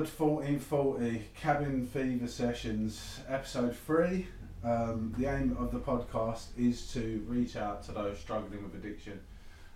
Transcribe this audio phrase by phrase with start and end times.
[0.00, 4.26] Recovered 1440 Cabin Fever Sessions, episode 3.
[4.64, 9.20] Um, the aim of the podcast is to reach out to those struggling with addiction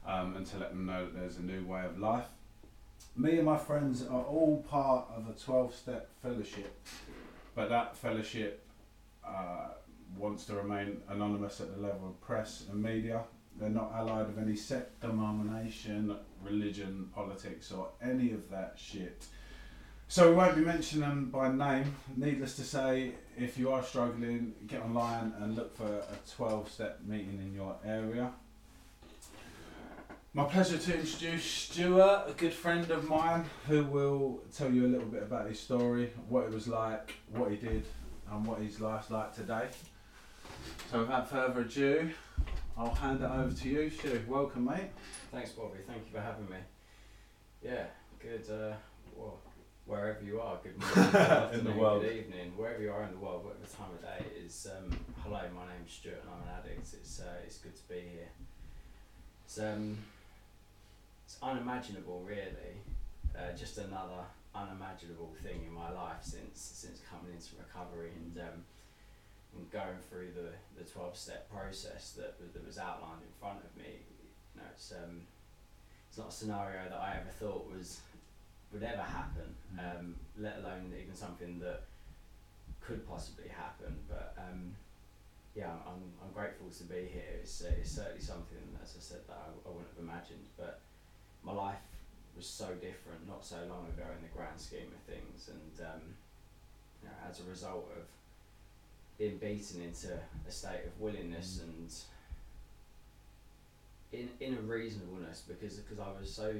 [0.06, 2.24] um, and to let them know that there's a new way of life.
[3.14, 6.75] Me and my friends are all part of a 12 step fellowship,
[7.55, 8.66] but that fellowship
[9.27, 9.72] uh,
[10.16, 13.20] wants to remain anonymous at the level of press and media.
[13.61, 19.27] They're not allied with any sect, denomination, religion, politics, or any of that shit.
[20.08, 21.94] So we won't be mentioning them by name.
[22.16, 27.00] Needless to say, if you are struggling, get online and look for a 12 step
[27.05, 28.30] meeting in your area.
[30.32, 34.88] My pleasure to introduce Stuart, a good friend of mine, who will tell you a
[34.88, 37.84] little bit about his story, what it was like, what he did,
[38.30, 39.69] and what his life's like today.
[40.91, 42.10] So without further ado,
[42.77, 44.22] I'll hand it over to you, Stu.
[44.28, 44.91] Welcome, mate.
[45.30, 45.78] Thanks, Bobby.
[45.86, 46.56] Thank you for having me.
[47.62, 47.84] Yeah,
[48.20, 48.44] good.
[48.50, 48.75] Uh,
[49.86, 52.02] wherever you are, good morning, good afternoon, world.
[52.02, 54.66] good evening, wherever you are in the world, whatever time of day it is.
[54.70, 56.92] Um, hello, my name's Stuart, and I'm an addict.
[56.94, 58.28] It's uh, it's good to be here.
[59.44, 59.98] It's um,
[61.26, 62.80] it's unimaginable, really.
[63.36, 68.64] Uh, just another unimaginable thing in my life since since coming into recovery and um,
[69.56, 70.50] and going through the
[70.82, 74.00] the twelve step process that was- that was outlined in front of me.
[74.54, 75.22] You know, it's um,
[76.08, 77.98] it's not a scenario that I ever thought was
[78.75, 81.83] would ever happen, um, let alone even something that
[82.81, 83.94] could possibly happen.
[84.08, 84.75] But um,
[85.55, 87.38] yeah, I'm, I'm, grateful to be here.
[87.41, 90.47] It's, uh, it's certainly something, as I said, that I, I wouldn't have imagined.
[90.59, 90.81] But
[91.44, 91.78] my life
[92.37, 96.03] was so different not so long ago in the grand scheme of things, and um,
[97.00, 98.03] you know, as a result of
[99.16, 101.94] being beaten into a state of willingness and
[104.12, 106.53] in in a reasonableness because because I was so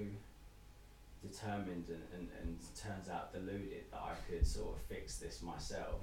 [1.27, 6.01] determined and, and, and turns out deluded that I could sort of fix this myself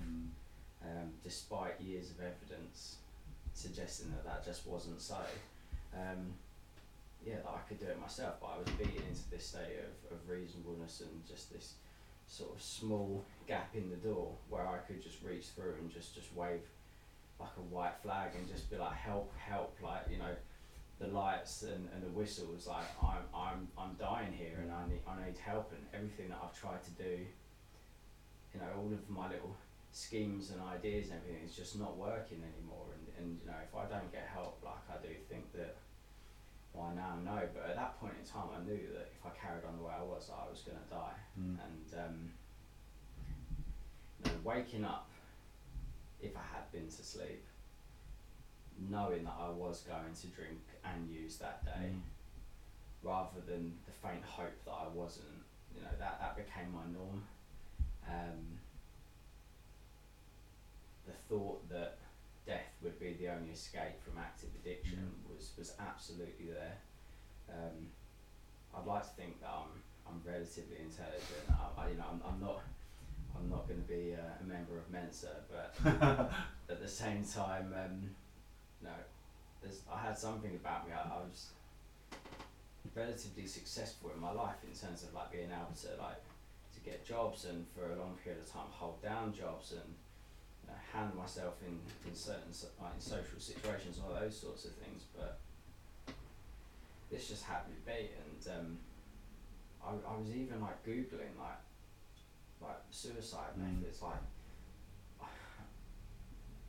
[0.83, 2.97] um, despite years of evidence
[3.53, 5.19] suggesting that that just wasn't so.
[5.93, 6.33] Um,
[7.25, 10.17] yeah, that I could do it myself, but I was beaten into this state of,
[10.17, 11.75] of reasonableness and just this
[12.25, 16.15] sort of small gap in the door where I could just reach through and just,
[16.15, 16.61] just wave
[17.39, 20.33] like a white flag and just be like, help, help, like, you know,
[21.01, 25.01] the lights and, and the whistles, like, I'm, I'm, I'm dying here and I need,
[25.07, 27.25] I need help and everything that I've tried to do,
[28.53, 29.55] you know, all of my little
[29.91, 32.85] schemes and ideas and everything is just not working anymore.
[32.95, 35.75] And, and you know if I don't get help like I do think that
[36.73, 37.19] well I now?
[37.23, 39.83] Know but at that point in time I knew that if I carried on the
[39.83, 41.19] way I was I was going to die.
[41.39, 41.57] Mm.
[41.59, 42.17] and um,
[44.23, 45.09] you know, waking up
[46.21, 47.43] if I had been to sleep
[48.89, 51.91] knowing that I was going to drink and use that day
[53.03, 55.25] rather than the faint hope that I wasn't
[55.75, 57.23] you know that, that became my norm
[58.07, 58.59] um,
[61.05, 61.97] the thought that
[62.45, 66.77] death would be the only escape from active addiction was, was absolutely there.
[67.49, 67.87] Um,
[68.75, 71.47] I'd like to think that I'm I'm relatively intelligent.
[71.49, 72.61] I, I, you know, I'm, I'm not
[73.37, 75.75] I'm not going to be a, a member of Mensa, but
[76.69, 78.09] at the same time, um,
[78.83, 78.91] no,
[79.61, 80.93] there's, I had something about me.
[80.93, 81.49] I, I was
[82.95, 86.21] relatively successful in my life in terms of like being able to like
[86.73, 89.87] to get jobs and for a long period of time hold down jobs and
[90.63, 94.65] you know, handle myself in, in certain like in social situations and all those sorts
[94.65, 95.03] of things.
[95.15, 95.39] But
[97.09, 98.77] this just happened to be, and um,
[99.83, 101.59] I, I was even like googling like
[102.61, 103.79] like suicide Mm.
[103.81, 104.19] methods like.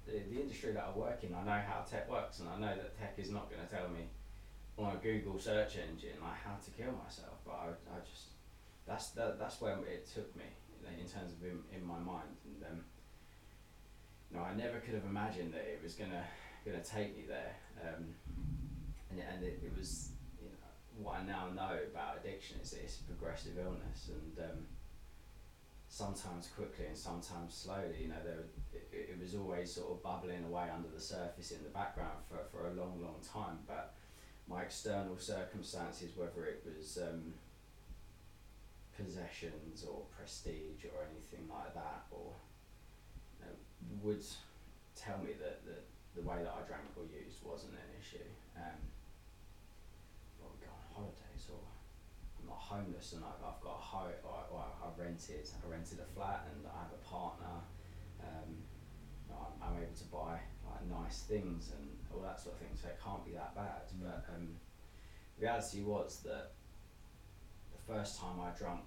[0.07, 2.75] The, the industry that I work in, I know how tech works, and I know
[2.75, 4.11] that tech is not going to tell me
[4.79, 7.39] on a Google search engine like how to kill myself.
[7.45, 8.33] But I, I just
[8.87, 10.45] that's that, that's where it took me
[10.99, 12.85] in terms of in, in my mind, and um,
[14.31, 16.25] you know I never could have imagined that it was gonna
[16.65, 18.05] gonna take me there, um,
[19.11, 20.11] and it, and it, it was
[20.41, 24.59] you know what I now know about addiction is it's a progressive illness, and um,
[25.93, 28.01] sometimes quickly and sometimes slowly.
[28.01, 31.63] You know, there it, it was always sort of bubbling away under the surface in
[31.63, 33.61] the background for for a long, long time.
[33.69, 33.93] But
[34.49, 37.35] my external circumstances, whether it was um,
[38.97, 42.33] possessions or prestige or anything like that, or
[43.37, 43.55] you know,
[44.01, 44.25] would
[44.97, 45.77] tell me that the
[46.17, 48.25] the way that I drank or used wasn't an issue.
[48.57, 48.81] Um,
[50.41, 51.61] or we go on holidays, or
[52.41, 54.52] I'm not homeless and I've, I've got a home, or,
[55.03, 57.59] rented, I rented a flat and I have a partner.
[58.23, 58.63] Um,
[59.63, 60.39] I'm, able to buy
[60.69, 63.89] like nice things and all that sort of thing, so it can't be that bad.
[63.91, 64.05] Mm.
[64.05, 64.49] But um,
[65.39, 66.53] reality was that
[67.73, 68.85] the first time I drank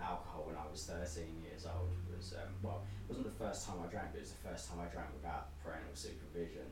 [0.00, 3.76] alcohol when I was 13 years old was um, well it wasn't the first time
[3.84, 6.64] I drank but it was the first time I drank without parental supervision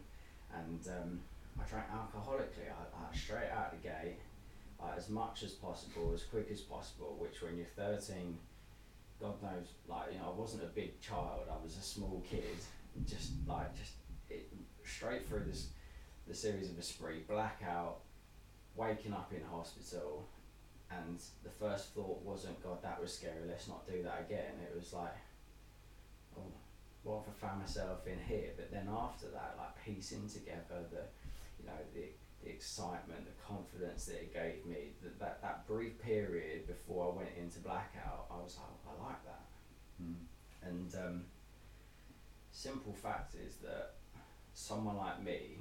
[0.48, 1.20] and um,
[1.60, 4.16] I drank alcoholically I, I straight out of the gate
[4.80, 8.38] like, as much as possible as quick as possible which when you're 13
[9.20, 12.56] God knows like you know I wasn't a big child I was a small kid
[13.06, 13.92] just like just
[14.30, 14.48] it,
[14.84, 15.68] straight through this
[16.26, 17.98] the series of a spree blackout
[18.76, 20.24] waking up in hospital
[20.90, 24.54] and the first thought wasn't god that was scary let's not do that again.
[24.62, 25.16] It was like
[26.36, 26.42] oh
[27.02, 28.50] what if i found myself in here?
[28.56, 31.02] But then after that like piecing together the
[31.60, 32.04] you know the
[32.42, 37.16] the excitement the confidence that it gave me that that, that brief period before i
[37.16, 39.44] went into blackout i was like i like that
[40.00, 40.14] Mm.
[40.62, 41.24] and um,
[42.52, 43.94] simple fact is that
[44.54, 45.58] someone like me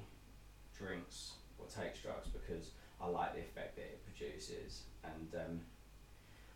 [0.76, 2.70] drinks or takes drugs because
[3.00, 4.82] I like the effect that it produces.
[5.04, 5.60] And um,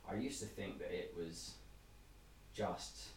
[0.09, 1.55] I used to think that it was
[2.55, 3.09] just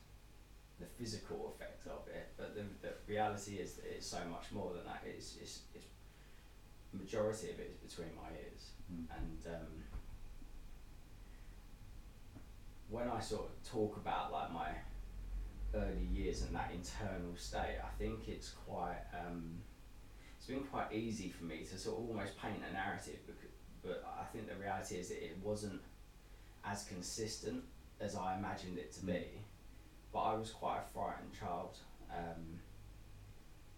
[0.80, 4.74] the physical effect of it, but the, the reality is that it's so much more
[4.74, 5.04] than that.
[5.06, 5.86] It's, it's, it's
[6.96, 8.72] majority of it is between my ears.
[8.92, 9.06] Mm.
[9.18, 9.68] And um,
[12.90, 14.70] when I sort of talk about like my
[15.74, 19.60] early years and that internal state, I think it's quite um,
[20.38, 23.50] it's been quite easy for me to sort of almost paint a narrative, because,
[23.84, 25.82] but I think the reality is that it wasn't
[26.64, 27.64] as consistent
[28.00, 29.14] as I imagined it to Mm.
[29.14, 29.26] be.
[30.14, 31.78] But I was quite a frightened child,
[32.10, 32.60] um,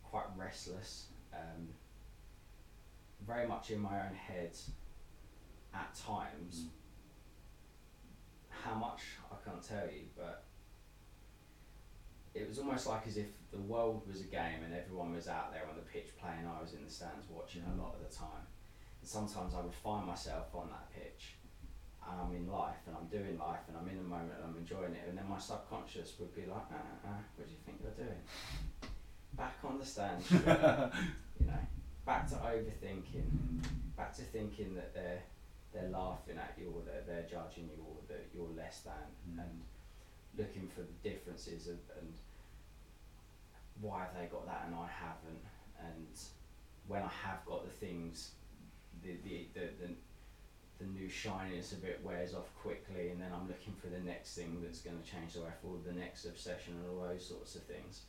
[0.03, 1.73] quite restless, um,
[3.27, 4.51] very much in my own head
[5.73, 6.61] at times.
[6.61, 6.69] Mm.
[8.49, 9.01] How much
[9.31, 10.43] I can't tell you, but
[12.33, 15.51] it was almost like as if the world was a game and everyone was out
[15.51, 16.45] there on the pitch playing.
[16.45, 18.45] I was in the stands watching a lot of the time.
[19.01, 21.37] And sometimes I would find myself on that pitch
[22.09, 24.57] and I'm in life and I'm doing life and I'm in the moment and I'm
[24.57, 25.05] enjoying it.
[25.07, 28.05] And then my subconscious would be like, uh, uh, uh, what do you think you're
[28.05, 28.21] doing?
[29.33, 30.23] Back on the stand,
[32.07, 33.27] back to overthinking,
[33.97, 35.21] back to thinking that they're
[35.73, 38.93] they're laughing at you or they're, they're judging you or that you're less than
[39.29, 39.43] Mm.
[39.43, 39.61] and
[40.37, 42.13] looking for the differences of, and
[43.81, 45.43] why have they got that and I haven't
[45.79, 46.07] and
[46.87, 48.31] when I have got the things
[49.03, 49.89] the the, the, the
[50.79, 54.35] the new shininess of it wears off quickly and then I'm looking for the next
[54.35, 57.55] thing that's going to change the way feel, the next obsession and all those sorts
[57.55, 58.03] of things.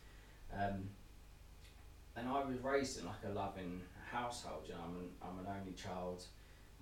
[0.53, 0.89] Um,
[2.19, 3.81] and I was raised in like a loving
[4.11, 6.25] household, you know, I'm an, I'm an only child.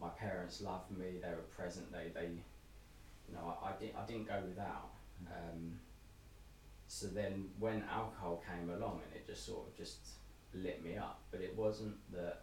[0.01, 4.07] My parents loved me, they were present, they, they you know, I, I, didn't, I
[4.07, 4.91] didn't go without.
[5.27, 5.79] Um,
[6.89, 9.99] so then when alcohol came along and it just sort of just
[10.55, 12.43] lit me up, but it wasn't that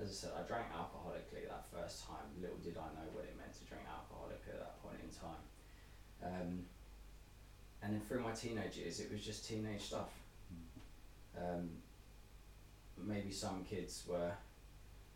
[0.00, 2.24] as I said, I drank alcoholically that first time.
[2.40, 5.44] Little did I know what it meant to drink alcoholically at that point in time.
[6.24, 6.64] Um,
[7.82, 10.08] and then through my teenage years, it was just teenage stuff.
[11.36, 11.68] Um,
[13.06, 14.32] maybe some kids were,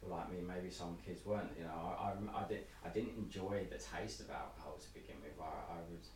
[0.09, 0.39] like me.
[0.47, 1.51] Maybe some kids weren't.
[1.59, 5.17] You know, I, I, I did I didn't enjoy the taste of alcohol to begin
[5.23, 5.33] with.
[5.41, 6.07] I, I would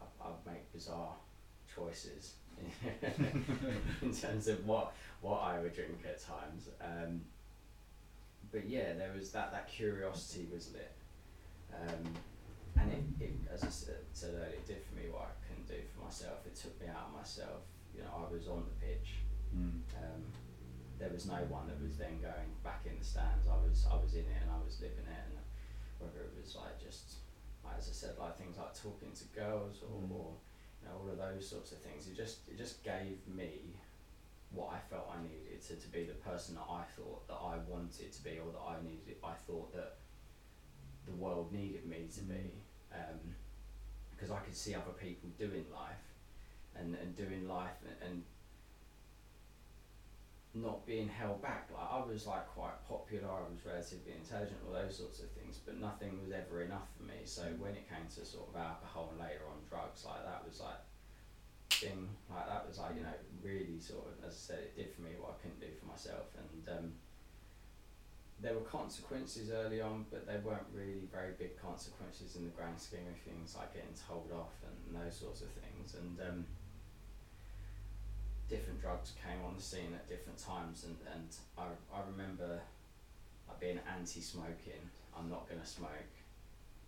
[0.00, 1.14] I, I'd make bizarre
[1.74, 2.34] choices
[4.02, 6.68] in terms of what what I would drink at times.
[6.80, 7.22] Um,
[8.50, 10.92] but yeah, there was that that curiosity was lit,
[11.72, 12.12] um,
[12.78, 15.68] and it, it as I said, said earlier, it did for me what I couldn't
[15.68, 16.44] do for myself.
[16.46, 17.64] It took me out of myself.
[17.96, 19.20] You know, I was on the pitch.
[19.56, 19.80] Mm.
[19.96, 20.22] Um,
[21.02, 23.50] there was no one that was then going back in the stands.
[23.50, 25.42] I was I was in it and I was living it, and
[25.98, 27.18] whether it was like just
[27.66, 30.14] like, as I said, like things like talking to girls or, Mm.
[30.14, 30.30] or
[30.78, 32.06] you know all of those sorts of things.
[32.06, 33.74] It just it just gave me
[34.54, 37.58] what I felt I needed to, to be the person that I thought that I
[37.66, 39.98] wanted to be or that I needed I thought that
[41.06, 42.52] the world needed me to be
[44.14, 46.04] because I could see other people doing life
[46.76, 48.22] and, and doing life and, and
[50.54, 54.76] not being held back like I was like quite popular I was relatively intelligent all
[54.76, 57.24] those sorts of things but nothing was ever enough for me.
[57.24, 60.60] So when it came to sort of alcohol and later on drugs like that was
[60.60, 60.80] like
[61.72, 64.92] thing like that was like you know really sort of as I said it did
[64.92, 66.28] for me what I couldn't do for myself.
[66.36, 66.86] And um,
[68.44, 72.76] there were consequences early on but they weren't really very big consequences in the grand
[72.76, 75.96] scheme of things like getting told off and, those sorts of things.
[75.96, 76.44] And um,
[78.52, 82.60] different drugs came on the scene at different times and, and I, I remember
[83.48, 84.84] like being anti-smoking.
[85.16, 86.12] I'm not gonna smoke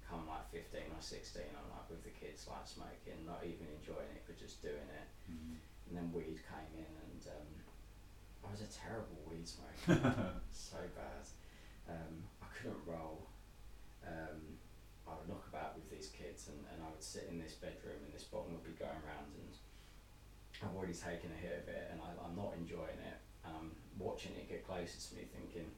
[0.04, 4.12] come like 15 or 16 I'm like with the kids like smoking not even enjoying
[4.12, 5.08] it but just doing it.
[5.24, 5.56] Mm.
[5.88, 7.50] and then weed came in and um,
[8.44, 10.36] I was a terrible weed smoker.
[10.52, 11.24] So bad.
[11.88, 13.24] Um, I couldn't roll.
[14.04, 14.60] Um,
[15.08, 18.04] I would knock about with these kids and, and I would sit in this bedroom
[18.04, 19.56] in this bottom would be going around and
[20.64, 23.70] I've already taken a hit of it and I, I'm not enjoying it and I'm
[23.98, 25.68] watching it get closer to me thinking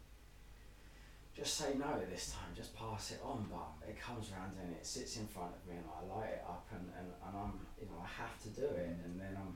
[1.36, 3.44] just say no this time, just pass it on.
[3.52, 6.44] But it comes around and it sits in front of me, and I light it
[6.48, 8.96] up, and, and, and I'm, you know, I have to do it.
[9.04, 9.52] And then I'm,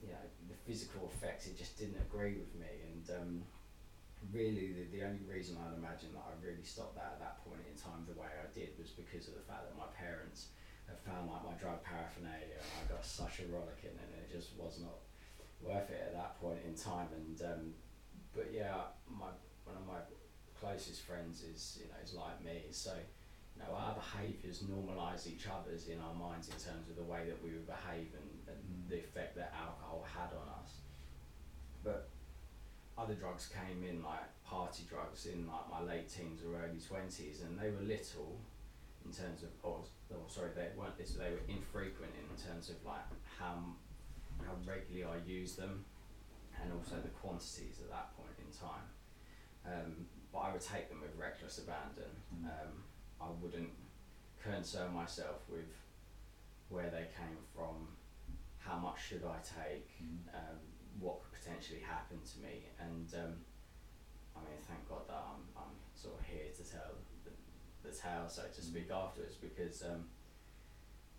[0.00, 2.72] you know, the physical effects, it just didn't agree with me.
[2.88, 3.30] And um,
[4.32, 7.60] really, the, the only reason I'd imagine that I really stopped that at that point
[7.68, 10.56] in time the way I did was because of the fact that my parents
[11.06, 14.80] found like my drug paraphernalia, and I got such a rollicking, and it just was
[14.82, 14.98] not
[15.62, 17.08] worth it at that point in time.
[17.14, 17.62] And um,
[18.34, 19.30] but yeah, my
[19.64, 20.02] one of my
[20.60, 22.66] closest friends is you know is like me.
[22.70, 27.06] So you know our behaviours normalise each other's in our minds in terms of the
[27.06, 28.88] way that we would behave and, and Mm.
[28.90, 30.80] the effect that alcohol had on us.
[31.84, 32.08] But
[32.98, 37.42] other drugs came in like party drugs in like my late teens or early twenties,
[37.42, 38.38] and they were little
[39.06, 42.76] in terms of or, or sorry they weren't little they were infrequent in terms of
[42.84, 43.06] like
[43.38, 43.54] how
[44.42, 45.84] how regularly I use them
[46.60, 48.86] and also the quantities at that point in time.
[49.64, 52.10] Um, but I would take them with reckless abandon.
[52.34, 52.44] Mm.
[52.48, 52.72] Um,
[53.20, 53.70] I wouldn't
[54.42, 55.68] concern myself with
[56.68, 57.88] where they came from,
[58.58, 60.28] how much should I take, Mm.
[60.34, 60.58] um,
[61.00, 63.34] what could potentially happen to me, and um,
[64.34, 66.96] I mean, thank God that I'm, I'm sort of here to tell
[67.86, 70.04] the, tale, so to speak, afterwards, because um,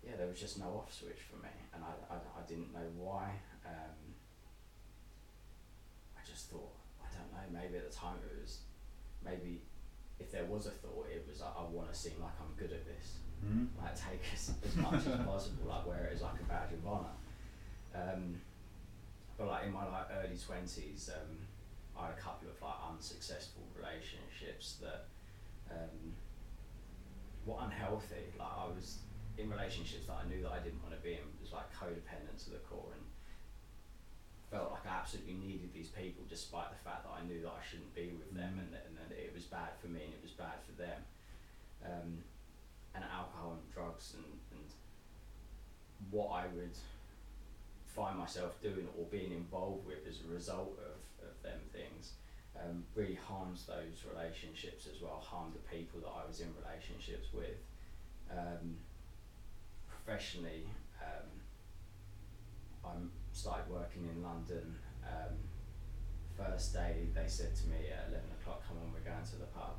[0.04, 2.86] yeah, there was just no off switch for me, and I, I, I didn't know
[2.96, 3.30] why.
[3.66, 3.98] Um,
[6.16, 6.72] I just thought,
[7.02, 8.58] I don't know, maybe at the time it was,
[9.24, 9.62] maybe
[10.20, 12.72] if there was a thought, it was I, I want to seem like I'm good
[12.72, 13.68] at this Mm.
[13.80, 16.84] like take as, as much as possible, like wear it as like a badge of
[16.84, 17.14] honour.
[17.94, 18.34] Um,
[19.36, 21.38] but like in my like early twenties, um,
[21.96, 25.06] I had a couple of like unsuccessful relationships that
[25.70, 26.14] um,
[27.48, 28.28] were unhealthy.
[28.38, 28.98] Like I was
[29.40, 31.24] in relationships that I knew that I didn't want to be in.
[31.24, 33.04] It was like codependent to the core and
[34.52, 37.62] felt like I absolutely needed these people despite the fact that I knew that I
[37.64, 38.62] shouldn't be with them Mm.
[38.64, 41.00] and, that- and that it was bad for me and it was bad for them.
[41.84, 42.24] Um,
[42.94, 44.66] and alcohol and drugs and, and
[46.10, 46.76] what I would
[47.86, 50.96] find myself doing or being involved with as a result of,
[51.28, 52.12] of them things
[52.62, 57.28] um, really harms those relationships as well, harmed the people that I was in relationships
[57.32, 57.58] with.
[58.30, 58.76] Um,
[59.88, 60.66] professionally,
[61.00, 61.28] um,
[62.84, 62.92] I
[63.32, 64.76] started working in London.
[65.04, 65.36] Um,
[66.36, 69.50] first day they said to me at 11 o'clock, come on, we're going to the
[69.50, 69.78] pub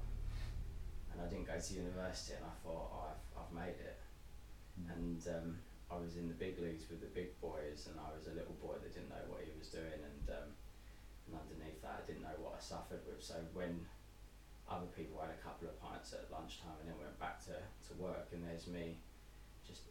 [1.20, 4.00] and I didn't go to university, and I thought, oh, I've, I've made it.
[4.80, 4.96] Mm.
[4.96, 5.48] And um,
[5.92, 8.56] I was in the big leagues with the big boys, and I was a little
[8.64, 10.50] boy that didn't know what he was doing, and, um,
[11.30, 13.22] and underneath that, I didn't know what I suffered with.
[13.22, 13.86] So when
[14.66, 17.92] other people had a couple of pints at lunchtime and then went back to, to
[18.02, 18.98] work, and there's me
[19.66, 19.86] just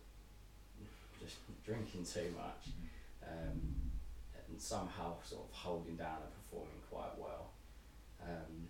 [1.19, 2.75] just drinking too much,
[3.23, 3.59] um,
[4.35, 7.55] and somehow sort of holding down and performing quite well.
[8.23, 8.67] Um,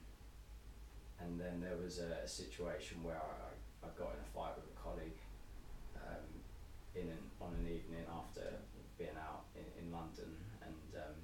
[1.21, 3.53] and then there was a, a situation where I,
[3.85, 5.19] I got in a fight with a colleague
[5.97, 6.29] um,
[6.95, 8.61] in an, on an evening after
[8.97, 10.31] being out in, in London,
[10.63, 11.19] and um,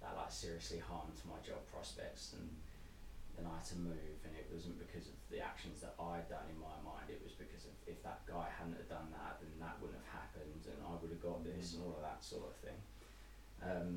[0.00, 2.34] that like seriously harmed my job prospects.
[2.34, 2.50] And
[3.38, 6.50] then I had to move, and it wasn't because of the actions that I'd done
[6.50, 7.06] in my mind.
[7.06, 10.26] It was because of if that guy hadn't have done that, then that wouldn't have
[10.26, 12.80] happened, and I would have got this and all of that sort of thing.
[13.62, 13.90] Um,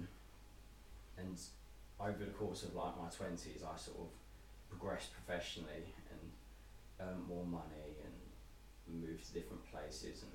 [1.18, 1.34] and
[1.98, 4.12] over the course of like my twenties, I sort of
[4.70, 6.22] progressed professionally and
[7.02, 8.14] earned more money and
[8.86, 10.32] moved to different places and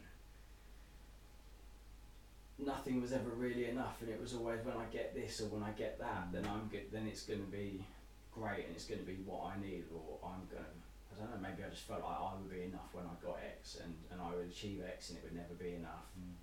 [2.59, 5.63] nothing was ever really enough and it was always when I get this or when
[5.63, 7.85] I get that then I'm good then it's gonna be
[8.33, 10.71] great and it's gonna be what I need or I'm gonna
[11.15, 13.39] I don't know, maybe I just felt like I would be enough when I got
[13.59, 16.35] X and, and I would achieve X and it would never be enough Mm.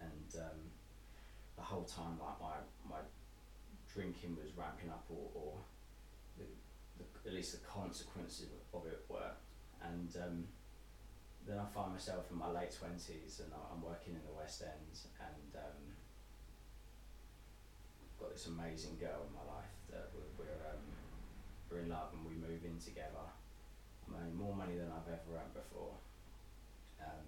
[0.00, 0.60] and um,
[1.56, 2.56] the whole time like my
[2.90, 3.02] my
[3.92, 5.52] drinking was ramping up or, or
[6.38, 6.44] the,
[6.98, 9.30] the, at least the consequences of it were
[9.82, 10.44] and um,
[11.46, 14.90] then I find myself in my late twenties and I'm working in the West End
[15.22, 15.78] and um,
[18.02, 20.82] I've got this amazing girl in my life that we're, we're, um,
[21.70, 23.22] we're in love and we move in together.
[24.06, 25.94] I'm earning more money than I've ever earned before.
[26.98, 27.26] Um,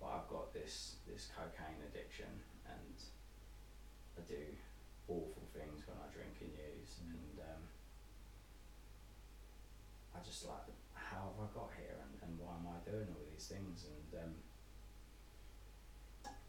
[0.00, 2.30] but I've got this this cocaine addiction
[2.66, 2.96] and
[4.16, 4.40] I do
[5.06, 7.14] awful things when I drink and use Mm.
[7.14, 7.62] and um,
[10.16, 13.26] I just like how have I got here and, and why am I doing all
[13.28, 14.32] these things and um,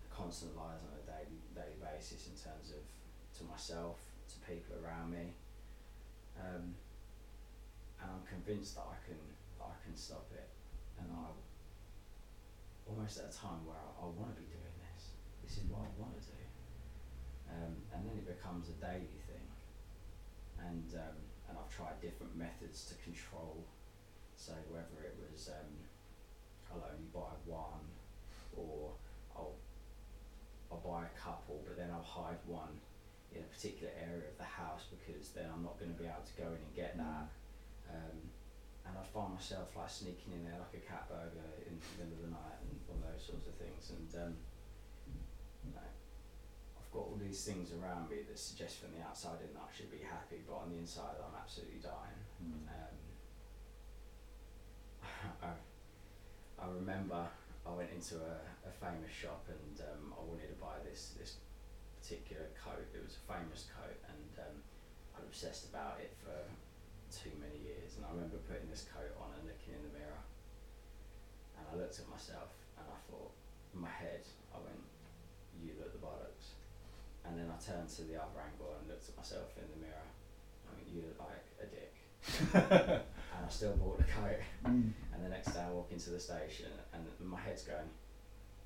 [0.08, 2.84] constant lies on a daily daily basis in terms of
[3.40, 4.00] to myself,
[4.32, 5.36] to people around me.
[6.40, 6.76] Um,
[8.00, 9.20] and I'm convinced that I can
[9.60, 10.48] that I can stop it
[11.00, 11.28] and I
[12.88, 15.12] almost at a time where I, I want to be doing this.
[15.44, 16.42] This is what I want to do.
[17.52, 19.48] Um, and then it becomes a daily thing.
[20.60, 21.18] And um,
[21.52, 23.68] and I've tried different methods to control.
[24.40, 25.91] So whether it was um,
[26.74, 27.86] I'll only buy one,
[28.56, 28.92] or
[29.36, 29.56] I'll
[30.72, 32.80] I'll buy a couple, but then I'll hide one
[33.36, 36.24] in a particular area of the house because then I'm not going to be able
[36.24, 37.28] to go in and get that.
[37.92, 38.32] Um,
[38.88, 42.16] and I find myself like sneaking in there like a cat burger in the middle
[42.20, 43.92] of the night and all those sorts of things.
[43.96, 44.34] And um,
[45.64, 45.88] you know,
[46.76, 49.72] I've got all these things around me that suggest from the outside in that I
[49.72, 52.20] should be happy, but on the inside I'm absolutely dying.
[52.44, 52.68] Mm.
[55.44, 55.56] Um,
[56.62, 57.26] I, remember
[57.66, 58.38] I went into a,
[58.70, 61.42] a famous shop and um, I wanted to buy this this
[61.98, 62.86] particular coat.
[62.94, 64.58] It was a famous coat, and um,
[65.18, 66.34] I was obsessed about it for
[67.10, 67.98] too many years.
[67.98, 70.24] And I remember putting this coat on and looking in the mirror,
[71.58, 73.34] and I looked at myself and I thought,
[73.74, 74.82] in my head, I went,
[75.58, 76.58] "You look the bollocks."
[77.26, 80.10] And then I turned to the other angle and looked at myself in the mirror.
[80.66, 81.94] I went, "You look like a dick."
[83.52, 84.40] I still bought the coat.
[84.64, 84.96] Mm.
[85.12, 87.92] And the next day I walk into the station and my head's going,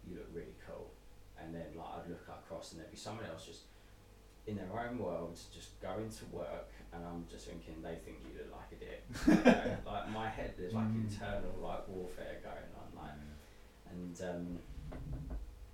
[0.05, 0.93] you look really cool.
[1.41, 3.65] And then like I'd look across and there'd be someone else just
[4.45, 8.37] in their own world, just going to work, and I'm just thinking they think you
[8.37, 9.01] look like a dick.
[9.25, 11.09] You know, like my head, there's like Mm.
[11.09, 13.17] internal like warfare going on, like,
[13.89, 14.45] and um,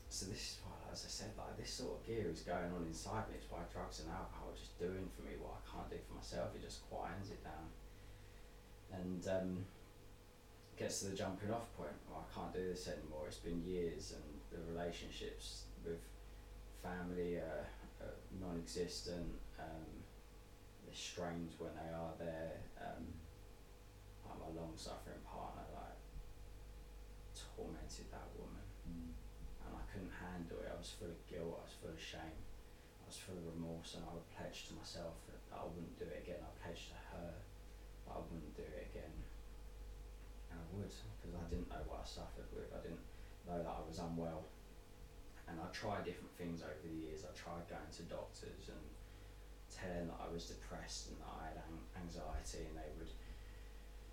[0.08, 2.88] so this is why, as I said, like this sort of gear is going on
[2.88, 3.36] inside me.
[3.44, 6.16] It's why drugs and alcohol are just doing for me what I can't do for
[6.16, 6.56] myself.
[6.56, 7.68] It just quiets it down,
[8.94, 9.66] and um,
[10.78, 11.96] gets to the jumping off point.
[12.10, 13.26] Well, I can't do this anymore.
[13.28, 16.02] It's been years, and the relationships with
[16.84, 17.66] family are,
[18.02, 19.32] are non-existent.
[19.60, 19.86] Um,
[20.86, 22.52] they're strained when they are there.
[22.82, 23.06] Um,
[24.26, 26.00] like my long-suffering partner, like
[27.36, 29.14] tormented that woman, Mm.
[29.68, 30.72] and I couldn't handle it.
[30.74, 31.62] I was full of guilt.
[31.62, 32.40] I was full of shame.
[32.42, 36.06] I was full of remorse, and I would pledge to myself that I wouldn't do
[36.10, 36.42] it again.
[36.42, 37.30] I pledged to her
[38.08, 39.16] that I wouldn't do it again.
[40.54, 42.70] And I would, because I didn't know what I suffered with.
[42.70, 43.02] I didn't
[43.50, 44.46] know that I was unwell.
[45.50, 47.26] And I tried different things over the years.
[47.26, 48.86] I tried going to doctors and
[49.68, 53.10] telling that I was depressed and that I had an- anxiety, and they would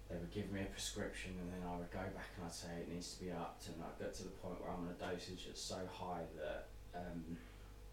[0.08, 2.80] they would give me a prescription, and then I would go back and I'd say
[2.80, 4.96] it needs to be upped, and I'd get to the point where I'm on a
[4.96, 7.36] dosage that's so high that um,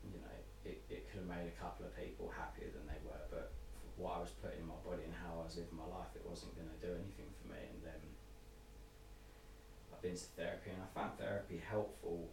[0.08, 3.20] you know it, it could have made a couple of people happier than they were,
[3.98, 6.24] what I was putting in my body and how I was living my life, it
[6.28, 7.62] wasn't going to do anything for me.
[7.64, 8.02] And then
[9.92, 12.28] I've been to therapy, and I found therapy helpful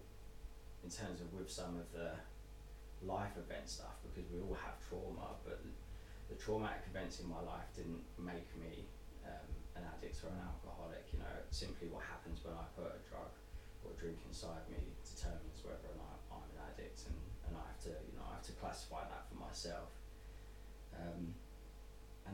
[0.83, 2.19] in terms of with some of the
[3.07, 5.63] life event stuff because we all have trauma, but
[6.31, 8.87] the traumatic events in my life didn't make me
[9.23, 9.47] um,
[9.79, 11.07] an addict or an alcoholic.
[11.15, 13.31] You know, simply what happens when I put a drug
[13.87, 17.63] or a drink inside me determines whether or not I'm an addict, and, and I
[17.71, 19.91] have to, you know, I have to classify that for myself.
[20.95, 21.35] Um,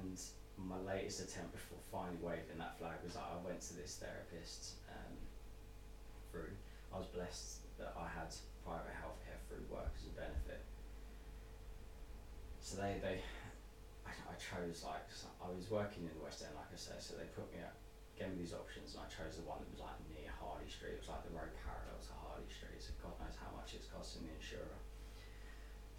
[0.03, 0.19] and
[0.59, 4.83] my latest attempt before finally waving that flag was that I went to this therapist
[4.91, 5.15] um,
[6.31, 6.51] through.
[6.91, 8.35] I was blessed that I had
[8.67, 10.63] private healthcare through work as a benefit.
[12.59, 13.23] So they, they
[14.03, 15.07] I, I chose like
[15.39, 17.79] I was working in the West End, like I said, so they put me up,
[18.19, 20.99] gave me these options, and I chose the one that was like near Harley Street.
[20.99, 23.89] It was like the road parallel to Harley Street, so God knows how much it's
[23.89, 24.81] costing the insurer.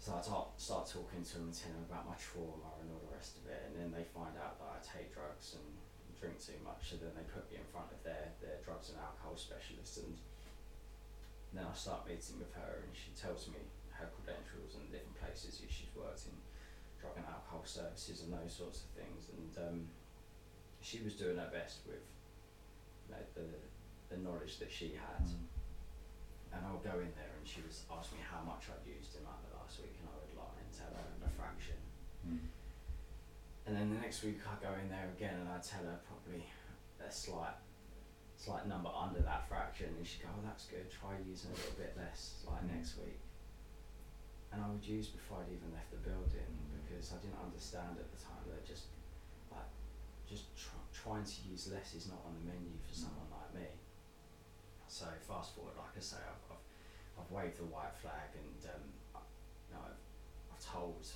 [0.00, 3.04] So I talk, start talking to them and telling them about my trauma and all
[3.04, 5.68] the rest of it, and then they find out that I take drugs and
[6.16, 8.96] drink too much, so then they put me in front of their, their drugs and
[8.96, 10.16] alcohol specialist, and
[11.52, 13.60] then I start meeting with her, and she tells me
[13.92, 16.32] her credentials and different places that she's worked in
[16.96, 19.78] drug and alcohol services and those sorts of things, and um,
[20.80, 22.00] she was doing her best with
[23.04, 23.44] you know, the
[24.08, 25.28] the knowledge that she had.
[25.28, 25.59] Mm.
[26.52, 29.14] And I would go in there and she was asking me how much I'd used
[29.14, 31.78] in like the last week and I would lie and tell her a fraction.
[32.26, 32.50] Mm.
[33.66, 36.42] And then the next week I go in there again and I tell her probably
[36.98, 37.54] a slight
[38.40, 41.76] slight number under that fraction and she'd go, Oh that's good, try using a little
[41.78, 42.74] bit less like Mm.
[42.74, 43.20] next week.
[44.50, 46.50] And I would use before I'd even left the building
[46.82, 48.90] because I didn't understand at the time that just
[49.54, 49.70] like
[50.26, 53.02] just tr- trying to use less is not on the menu for Mm.
[53.06, 53.68] someone like me.
[54.90, 56.66] So fast forward, like I say, I've, I've,
[57.14, 58.84] I've waved the white flag and um,
[59.70, 60.02] you know, I've,
[60.50, 61.06] I've told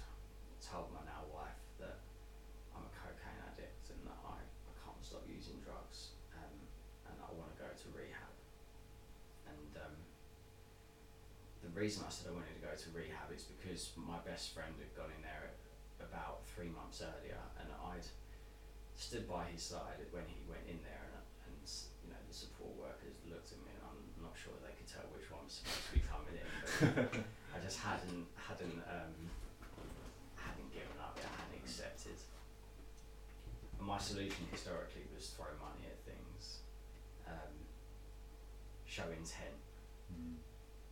[0.63, 2.01] told my now wife that
[2.73, 6.55] I'm a cocaine addict and that I, I can't stop using drugs um,
[7.11, 8.35] and I want to go to rehab.
[9.45, 9.97] And um,
[11.67, 14.73] the reason I said I wanted to go to rehab is because my best friend
[14.79, 15.53] had gone in there
[16.01, 18.07] about three months earlier and I'd
[18.97, 21.59] stood by his side when he went in there and, and
[22.05, 25.27] you know the support workers looked at me and I'm not sure they tell which
[25.35, 26.47] one was supposed to be coming in.
[26.95, 27.19] But
[27.51, 29.15] I just hadn't hadn't um,
[30.39, 31.19] hadn't given up.
[31.19, 32.15] I hadn't accepted.
[33.79, 36.63] And my solution historically was throw money at things,
[37.27, 37.55] um,
[38.87, 39.59] show intent,
[40.13, 40.37] Mm.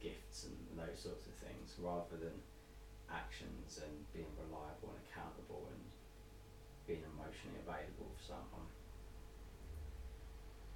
[0.01, 2.33] gifts, and those sorts of things, rather than
[3.13, 5.83] actions and being reliable and accountable and
[6.89, 8.67] being emotionally available for someone.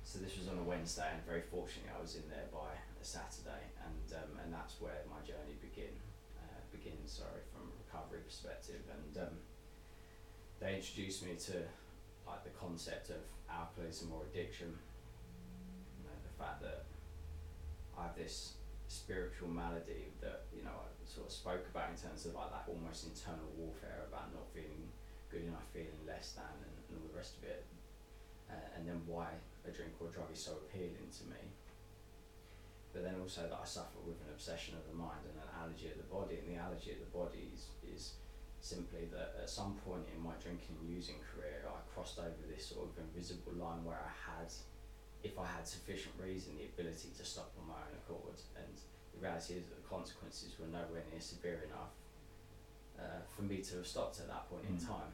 [0.05, 3.71] So this was on a Wednesday, and very fortunately, I was in there by Saturday,
[3.87, 5.95] and um, and that's where my journey begin
[6.43, 7.15] uh, begins.
[7.15, 9.39] Sorry, from a recovery perspective, and um,
[10.59, 11.63] they introduced me to
[12.27, 14.75] like the concept of alcoholism or addiction.
[14.75, 16.91] You know, the fact that
[17.95, 18.59] I have this
[18.91, 22.67] spiritual malady that you know I sort of spoke about in terms of like that
[22.67, 24.91] almost internal warfare about not feeling
[25.31, 27.63] good enough, feeling less than, and, and all the rest of it.
[28.51, 29.31] Uh, and then why
[29.67, 31.43] a drink or drug is so appealing to me.
[32.97, 35.93] But then also that I suffer with an obsession of the mind and an allergy
[35.93, 38.17] of the body, and the allergy of the body is, is
[38.65, 42.65] simply that at some point in my drinking and using career, I crossed over this
[42.73, 44.49] sort of invisible line where I had,
[45.21, 48.41] if I had sufficient reason, the ability to stop on my own accord.
[48.57, 48.73] And
[49.13, 51.93] the reality is that the consequences were nowhere near severe enough
[52.97, 54.89] uh, for me to have stopped at that point in Mm.
[54.89, 55.13] time.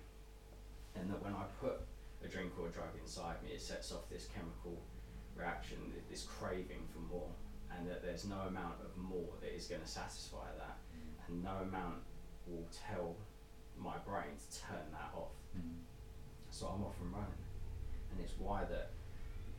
[0.95, 1.83] And that when I put
[2.23, 4.79] a drink or a drug inside me, it sets off this chemical
[5.35, 7.27] reaction, this craving for more,
[7.77, 10.79] and that there's no amount of more that is going to satisfy that,
[11.29, 12.03] and no amount
[12.47, 13.17] will tell
[13.79, 15.33] my brain to turn that off.
[15.57, 15.81] Mm.
[16.51, 17.43] So I'm off and running,
[18.13, 18.93] and it's why that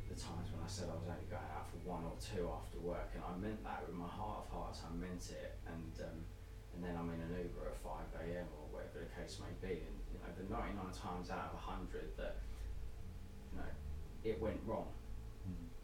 [0.09, 2.77] the times when I said I was only going out for one or two after
[2.79, 6.19] work, and I meant that with my heart of hearts, I meant it, and um,
[6.75, 8.45] and then I'm in an Uber at five a.m.
[8.57, 11.59] or whatever the case may be, and you know the ninety nine times out of
[11.61, 12.37] hundred that
[13.53, 13.71] you know
[14.23, 15.02] it went wrong, Mm.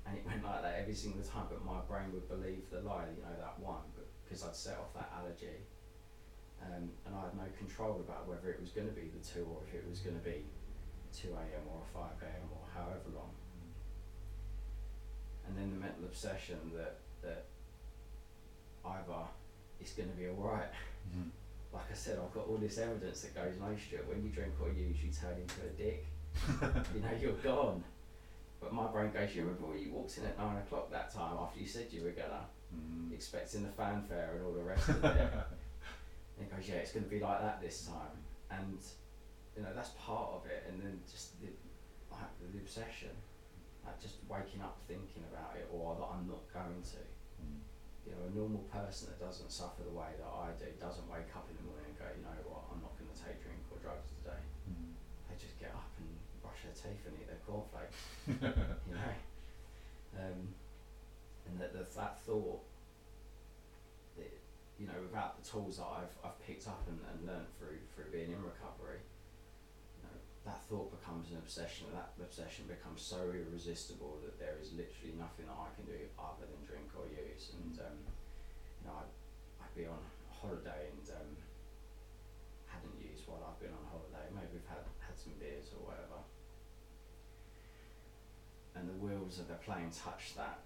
[0.09, 3.05] And it went like that every single time, but my brain would believe the lie,
[3.13, 3.85] you know that one,
[4.25, 5.61] because I'd set off that allergy,
[6.65, 9.45] um, and I had no control about whether it was going to be the two
[9.45, 10.49] or if it was going to be
[11.13, 11.65] two a.m.
[11.69, 12.49] or five a.m.
[12.49, 13.29] or however long
[15.49, 17.45] and then the mental obsession that that
[18.85, 19.25] either
[19.81, 20.69] it's going to be all right.
[21.15, 21.29] Mm.
[21.71, 24.03] Like I said, I've got all this evidence that goes no shit.
[24.07, 26.03] When you drink or use, you turn into a dick.
[26.95, 27.83] you know, you're gone.
[28.59, 31.37] But my brain goes, you remember when you walked in at nine o'clock that time
[31.39, 33.09] after you said you were gonna, Mm.
[33.11, 35.17] expecting the fanfare and all the rest of it.
[36.37, 38.13] and it goes, yeah, it's going to be like that this time.
[38.53, 38.77] And,
[39.57, 40.69] you know, that's part of it.
[40.69, 41.49] And then just the,
[42.13, 43.09] like, the obsession,
[43.81, 47.01] like just waking up thinking about it or that I'm not going to.
[47.41, 47.57] Mm.
[48.05, 51.33] You know, a normal person that doesn't suffer the way that I do doesn't wake
[51.33, 53.65] up in the morning and go, you know what, I'm not going to take drink
[53.73, 54.41] or drugs today.
[54.69, 54.93] Mm.
[55.25, 56.05] They just get up and
[56.45, 57.97] brush their teeth and eat cornflakes,
[58.29, 59.13] you know.
[60.13, 60.53] Um,
[61.49, 62.61] and that the, that thought,
[64.17, 64.29] that,
[64.77, 68.13] you know, without the tools that I've, I've picked up and, and learnt through through
[68.13, 69.01] being in recovery,
[69.97, 74.61] you know, that thought becomes an obsession, and that obsession becomes so irresistible that there
[74.61, 77.57] is literally nothing that I can do other than drink or use.
[77.57, 77.97] And um,
[78.81, 79.13] you know, I'd,
[79.65, 81.31] I'd be on holiday and um,
[82.69, 84.29] hadn't used while I've been on holiday.
[84.31, 86.21] Maybe we've had had some beers or whatever.
[88.77, 90.59] And the wheels of the plane touch that,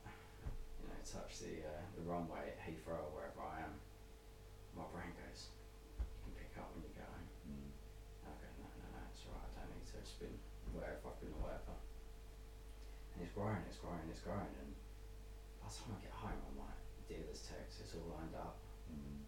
[0.82, 3.78] you know, touch the uh, the runway at Heathrow or wherever I am.
[4.74, 5.54] My brain goes,
[6.02, 7.30] you can pick up when you get home.
[7.46, 7.69] Mm.
[8.26, 10.02] I go, no, no, no, it's alright, I don't need to.
[10.02, 10.34] It's been
[10.74, 11.78] wherever I've been, whatever.
[13.13, 14.50] And it's growing, it's growing, it's growing.
[14.65, 14.74] And
[15.62, 18.58] by the time I get home, I'm like, dealer's text, it's all lined up.
[18.89, 19.22] Mm.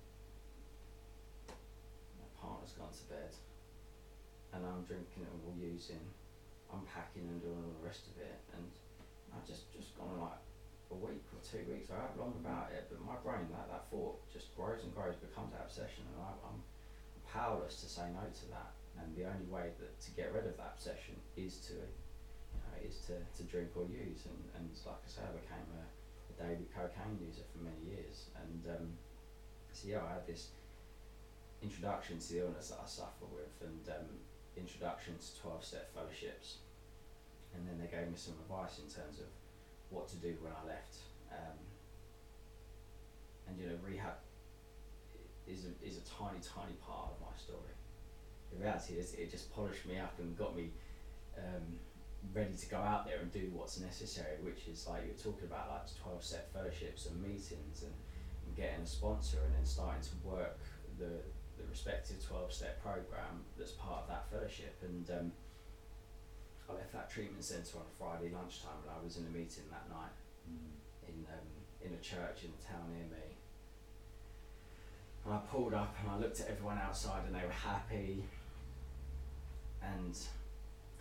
[2.17, 3.37] My partner's gone to bed.
[4.57, 6.01] And I'm drinking and all using,
[6.73, 8.41] unpacking and doing all the rest of it.
[8.57, 8.71] And
[9.35, 10.39] I've just, just gone like
[10.89, 13.91] a week or two weeks, I have long about it, but my brain, that, that
[13.91, 16.63] thought just grows and grows, becomes that obsession, and I, I'm
[17.27, 18.71] powerless to say no to that.
[18.95, 22.79] And the only way that to get rid of that obsession is to, you know,
[22.79, 24.23] is to, to drink or use.
[24.23, 28.31] And, and like I say, I became a, a daily cocaine user for many years.
[28.39, 28.87] And um,
[29.75, 30.55] so yeah, I had this
[31.59, 34.07] introduction to the illness that I suffer with, and um,
[34.55, 36.63] introduction to twelve-step fellowships.
[37.55, 39.31] And then they gave me some advice in terms of
[39.89, 40.95] what to do when I left.
[41.31, 41.57] Um,
[43.47, 44.19] and you know, rehab
[45.47, 47.71] is a, is a tiny, tiny part of my story.
[48.51, 50.71] The reality is, it just polished me up and got me
[51.37, 51.79] um,
[52.33, 55.47] ready to go out there and do what's necessary, which is like you were talking
[55.47, 57.93] about, like twelve step fellowships and meetings and,
[58.45, 60.59] and getting a sponsor and then starting to work
[60.99, 61.23] the
[61.57, 65.09] the respective twelve step program that's part of that fellowship and.
[65.09, 65.31] Um,
[66.69, 69.65] I left that treatment centre on a Friday lunchtime and I was in a meeting
[69.71, 70.13] that night
[70.45, 70.77] Mm.
[71.09, 71.49] in um,
[71.81, 73.25] in a church in the town near me.
[75.25, 78.25] And I pulled up and I looked at everyone outside and they were happy
[79.81, 80.13] and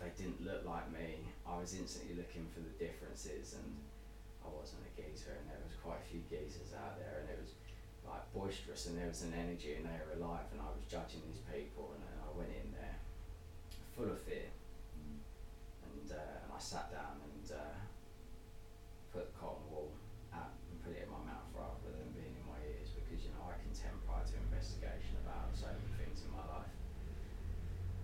[0.01, 1.29] they didn't look like me.
[1.45, 3.69] I was instantly looking for the differences and
[4.41, 7.37] I wasn't a geezer and there was quite a few geezers out there and it
[7.37, 7.53] was
[8.05, 11.21] like boisterous and there was an energy and they were alive and I was judging
[11.29, 12.97] these people and I went in there
[13.93, 14.49] full of fear
[15.85, 17.77] and, uh, and I sat down and uh,
[19.13, 19.89] put the cotton wool
[20.35, 23.31] out and put it in my mouth rather than being in my ears because you
[23.33, 26.69] know I can tend prior to investigation about so many things in my life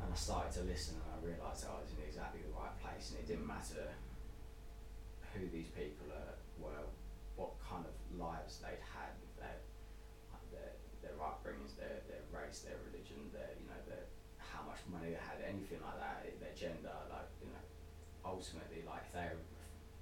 [0.02, 3.12] and I started to listen and I realised I was in exactly the right place
[3.14, 3.92] and it didn't matter
[5.36, 6.84] who these people are, were,
[7.40, 9.60] what kind of lives they'd had, their
[10.32, 14.04] like their their upbringings, their their race, their religion, their you know their
[14.40, 17.64] how much money they had, anything like that, their gender, like you know,
[18.42, 19.46] ultimately like they were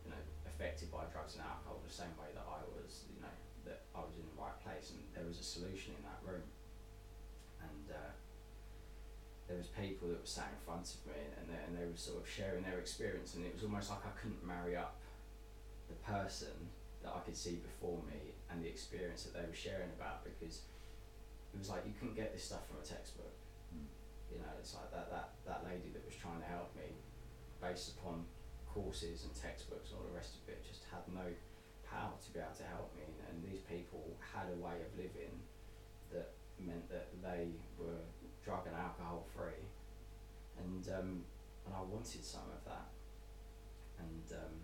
[0.08, 3.36] you know affected by drugs and alcohol the same way that I was, you know,
[3.67, 6.47] that I was in the right place and there was a solution in that room,
[7.60, 7.86] and.
[7.91, 8.15] Uh,
[9.49, 11.97] there was people that were sat in front of me and they, and they were
[11.97, 15.02] sort of sharing their experience and it was almost like I couldn't marry up
[15.89, 16.54] the person
[17.02, 20.69] that I could see before me and the experience that they were sharing about because
[21.49, 23.34] it was like you couldn't get this stuff from a textbook.
[23.73, 23.89] Mm.
[24.30, 26.93] You know, it's like that, that, that lady that was trying to help me
[27.62, 28.26] based upon
[28.67, 31.28] courses and textbooks and all the rest of it just had no
[31.84, 33.06] power to be able to help me.
[33.28, 35.34] And, these people had a way of living
[36.12, 38.04] that meant that they were
[38.43, 39.63] drug and alcohol free.
[40.60, 41.10] And um,
[41.65, 42.93] and I wanted some of that.
[43.98, 44.56] And um,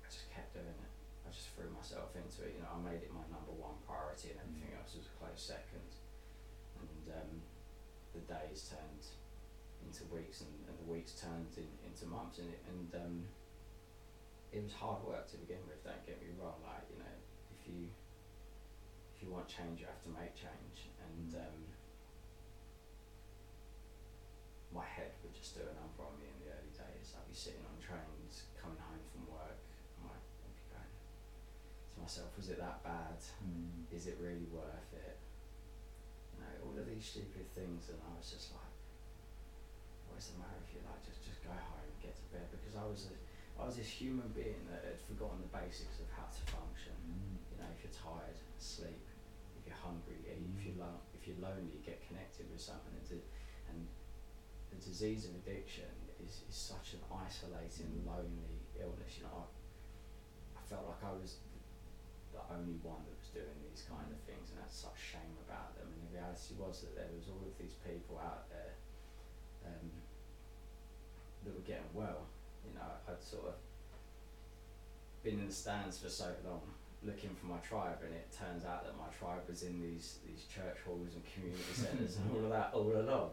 [0.00, 0.92] I just kept doing it.
[1.26, 2.56] I just threw myself into it.
[2.56, 5.42] You know I made it my number one priority and everything else was a close
[5.42, 5.90] second.
[6.80, 7.32] And um,
[8.14, 9.04] the days turned
[9.84, 10.52] into weeks and,
[10.90, 13.16] weeks turned in, into months and it, and um,
[14.52, 17.16] it was hard work to begin with don't get me wrong like you know
[17.54, 17.86] if you
[19.14, 21.58] if you want change you have to make change and um,
[24.70, 27.14] my head would just do a number on me in the early days.
[27.14, 29.58] I'd be sitting on trains, coming home from work,
[29.98, 33.18] and I'd be going to myself, was it that bad?
[33.42, 33.90] Mm.
[33.90, 35.18] Is it really worth it?
[36.34, 38.69] You know, all of these stupid things, and I was just like,
[40.10, 42.74] what's the matter if you like, just, just go home, and get to bed, because
[42.74, 43.14] I was a,
[43.60, 46.96] I was this human being that had forgotten the basics of how to function.
[47.04, 47.36] Mm.
[47.52, 49.04] You know, if you're tired, sleep.
[49.60, 50.48] If you're hungry, eat.
[50.56, 52.96] If you're lo- if you're lonely, get connected with someone.
[52.96, 53.20] And,
[53.68, 53.78] and
[54.72, 55.92] the disease of addiction
[56.24, 59.20] is, is such an isolating, lonely illness.
[59.20, 61.44] You know, I, I felt like I was
[62.32, 65.76] the only one that was doing these kind of things, and had such shame about
[65.76, 65.84] them.
[65.92, 68.80] And the reality was that there was all of these people out there
[69.68, 69.92] um,
[71.44, 72.26] that were getting well.
[72.66, 73.54] You know, I'd sort of
[75.22, 76.60] been in the stands for so long
[77.02, 80.44] looking for my tribe and it turns out that my tribe was in these these
[80.52, 83.30] church halls and community centres and all of that all along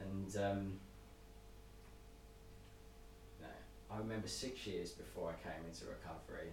[0.00, 0.80] and um,
[3.40, 3.52] no,
[3.92, 6.48] I remember six years before I came into recovery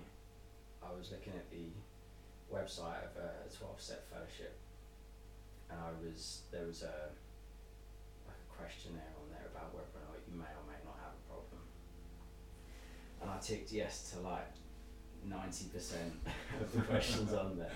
[0.84, 1.72] I was looking at the
[2.52, 4.60] website of a 12 step fellowship
[5.72, 7.16] and I was there was a
[8.28, 11.62] a questionnaire on there about whether or not may or may not have a problem
[13.22, 14.52] and I ticked yes to like
[15.26, 16.14] ninety percent
[16.62, 17.72] of the questions on there,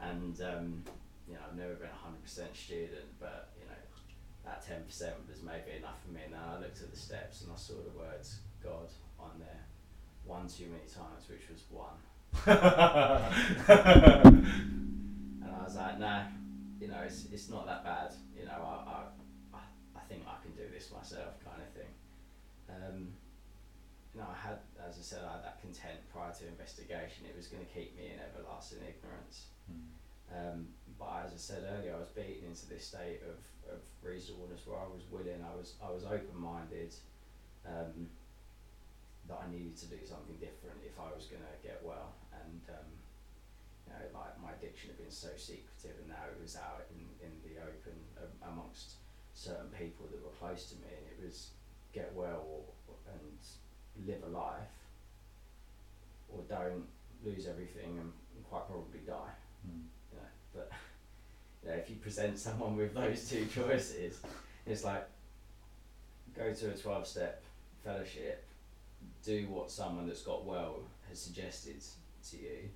[0.00, 0.84] and um,
[1.28, 3.76] you know I've never been a hundred percent student, but you know
[4.44, 6.20] that ten percent was maybe enough for me.
[6.24, 9.66] And then I looked at the steps and I saw the words God on there
[10.24, 12.00] one too many times, which was one,
[15.42, 16.22] and I was like, nah,
[16.80, 18.14] you know it's it's not that bad.
[18.38, 19.02] You know I
[19.54, 19.58] I
[19.96, 21.43] I, think I can do this myself.
[22.84, 23.08] Um,
[24.14, 27.26] you know, I had, as I said, I had that content prior to investigation.
[27.26, 29.50] It was going to keep me in everlasting ignorance.
[29.66, 29.90] Mm.
[30.30, 30.58] Um,
[30.98, 34.78] but as I said earlier, I was beaten into this state of, of reasonableness where
[34.78, 36.94] I was willing, I was I was open minded,
[37.66, 38.06] um,
[39.26, 42.14] that I needed to do something different if I was going to get well.
[42.30, 42.90] And um,
[43.88, 47.02] you know, like my addiction had been so secretive, and now it was out in,
[47.18, 49.02] in the open um, amongst
[49.34, 51.50] certain people that were close to me, and it was
[51.92, 52.62] get well or,
[53.20, 54.74] and live a life
[56.28, 56.84] or don't
[57.24, 58.12] lose everything and
[58.48, 59.34] quite probably die.
[59.66, 59.82] Mm.
[60.12, 60.70] You know, but
[61.62, 64.20] you know, if you present someone with those two choices,
[64.66, 65.06] it's like
[66.36, 67.42] go to a twelve step
[67.84, 68.44] fellowship,
[69.24, 71.82] do what someone that's got well has suggested
[72.30, 72.68] to you,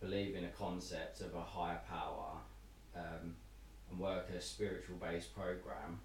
[0.00, 2.32] believe in a concept of a higher power,
[2.96, 3.34] um,
[3.90, 6.00] and work a spiritual based program,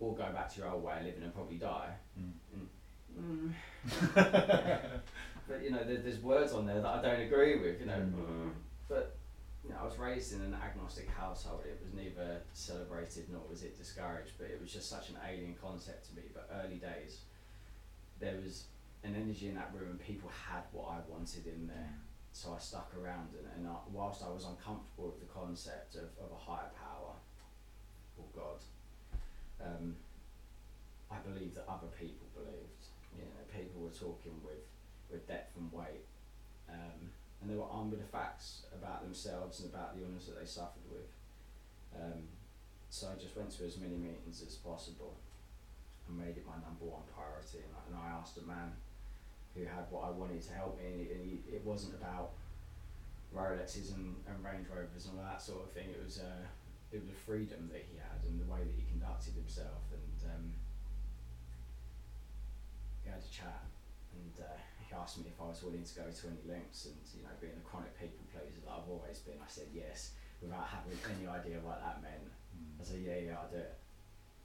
[0.00, 1.90] or go back to your old way of living and probably die.
[2.18, 2.32] Mm.
[3.18, 3.52] Mm.
[5.48, 7.80] but you know, there, there's words on there that I don't agree with.
[7.80, 8.50] You know, Mm.
[8.88, 9.16] but
[9.64, 11.62] you know, I was raised in an agnostic household.
[11.66, 15.54] It was neither celebrated nor was it discouraged, but it was just such an alien
[15.60, 16.22] concept to me.
[16.32, 17.20] But early days,
[18.20, 18.64] there was
[19.04, 21.92] an energy in that room, and people had what I wanted in there.
[22.32, 26.04] So I stuck around, and, and I, whilst I was uncomfortable with the concept of,
[26.22, 27.14] of a higher power
[28.16, 28.60] or God,
[29.64, 29.96] um,
[31.10, 32.84] I believe that other people believed.
[33.16, 34.62] You know, people were talking with,
[35.10, 36.06] with depth and weight,
[36.68, 40.38] um, and they were armed with the facts about themselves and about the illness that
[40.38, 41.08] they suffered with.
[41.96, 42.28] Um,
[42.90, 45.16] so I just went to as many meetings as possible
[46.06, 47.64] and made it my number one priority.
[47.64, 48.72] And I, and I asked a man
[49.54, 52.32] who had what I wanted to help me, and, he, and he, it wasn't about
[53.34, 55.90] Rolexes and, and Range Rovers and all that sort of thing.
[55.90, 56.46] It was uh,
[56.92, 59.84] it was a freedom that he had and the way that he conducted himself.
[59.92, 60.44] And um,
[63.04, 63.68] we had a chat,
[64.16, 66.88] and uh, he asked me if I was willing to go to any lengths.
[66.88, 70.16] And you know, being a chronic people pleaser that I've always been, I said yes
[70.40, 72.30] without having any idea what that meant.
[72.80, 73.74] I said, yeah, yeah, I'll do it.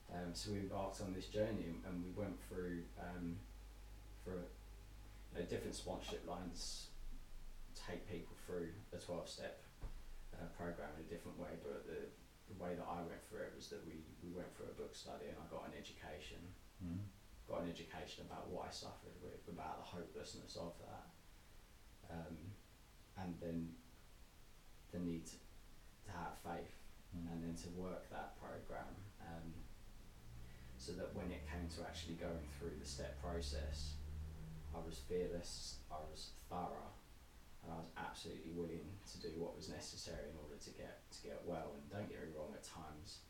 [0.10, 3.38] Um, so we embarked on this journey and, we went through um,
[4.26, 6.88] for you know, different sponsorship lines
[7.74, 9.62] take people through a 12 step
[10.36, 12.06] uh, program in a different way, but the,
[12.54, 14.94] the way that I went through it was that we, we went through a book
[14.94, 16.42] study and I got an education,
[16.84, 17.00] Mm.
[17.48, 21.06] got an education about what I suffered with, about the hopelessness of that,
[22.12, 22.36] um,
[23.18, 23.72] and then
[24.92, 25.38] the need to,
[26.06, 26.76] to have faith
[27.16, 27.32] Mm.
[27.32, 28.90] and then to work that program
[29.22, 29.54] um,
[30.78, 33.94] so that when it came to actually going through the step process,
[34.76, 36.92] I was fearless, I was thorough,
[37.64, 41.20] and I was absolutely willing to do what was necessary in order to get to
[41.24, 41.74] get well.
[41.80, 43.24] And don't get me wrong, at times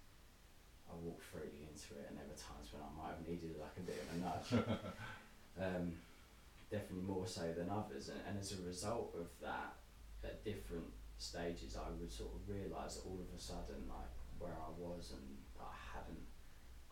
[0.89, 3.77] I walked freely into it, and there were times when I might have needed like
[3.77, 4.49] a bit of a nudge.
[5.65, 5.85] um,
[6.69, 9.77] definitely more so than others, and, and as a result of that,
[10.25, 14.09] at different stages, I would sort of realise that all of a sudden, like
[14.41, 16.25] where I was, and I hadn't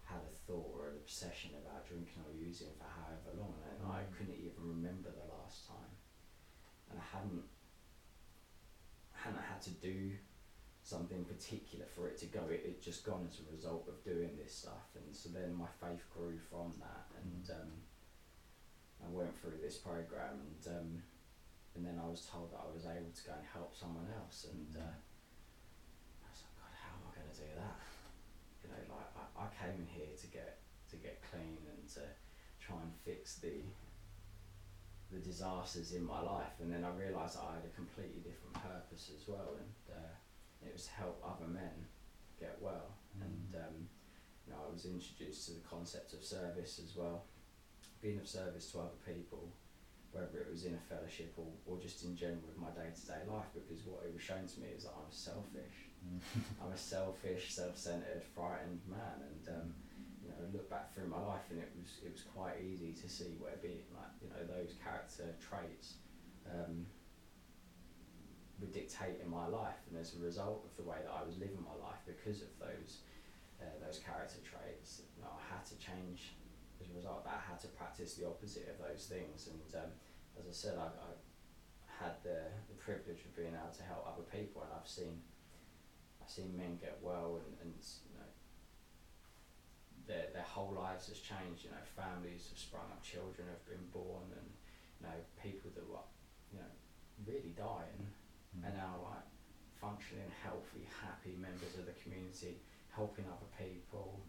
[0.06, 4.04] had a thought or an obsession about drinking or using for however long, and I
[4.04, 4.12] Mm.
[4.18, 5.91] couldn't even remember the last time,
[7.14, 7.44] hadn't
[9.14, 10.12] hadn't had to do
[10.84, 12.42] something particular for it to go.
[12.50, 15.70] It it just gone as a result of doing this stuff, and so then my
[15.80, 17.72] faith grew from that, and um,
[19.04, 20.90] I went through this program, and um,
[21.76, 24.48] and then I was told that I was able to go and help someone else,
[24.52, 24.96] and uh,
[26.22, 27.80] I was like, God, how am I going to do that?
[28.64, 30.60] You know, like I, I came in here to get
[30.92, 32.04] to get clean and to
[32.60, 33.64] try and fix the
[35.12, 39.12] the disasters in my life, and then I realised I had a completely different purpose
[39.14, 40.14] as well, and uh,
[40.66, 41.86] it was to help other men
[42.40, 43.76] get well, and um,
[44.48, 47.26] you know I was introduced to the concept of service as well,
[48.02, 49.52] being of service to other people,
[50.12, 53.04] whether it was in a fellowship or, or just in general with my day to
[53.08, 55.92] day life, because what it was shown to me is that I'm selfish.
[56.60, 59.74] I'm a selfish, self-centered, frightened man, and um,
[60.42, 63.38] know, look back through my life, and it was it was quite easy to see
[63.38, 66.02] where being like you know those character traits
[66.50, 66.86] um,
[68.60, 71.38] would dictate in my life, and as a result of the way that I was
[71.38, 73.06] living my life, because of those
[73.62, 76.34] uh, those character traits, you know, I had to change.
[76.82, 79.86] As a result of that, I had to practice the opposite of those things, and
[79.86, 79.94] um,
[80.34, 81.14] as I said, I, I
[81.86, 85.22] had the the privilege of being able to help other people, and I've seen
[86.18, 87.74] I've seen men get well, and, and
[90.12, 91.64] their their whole lives has changed.
[91.64, 94.50] You know, families have sprung up, children have been born, and
[95.00, 96.04] you know people that were
[96.52, 96.72] you know
[97.24, 98.12] really dying
[98.52, 98.68] Mm.
[98.68, 99.24] are now like
[99.80, 102.60] functioning, healthy, happy members of the community,
[102.92, 104.20] helping other people.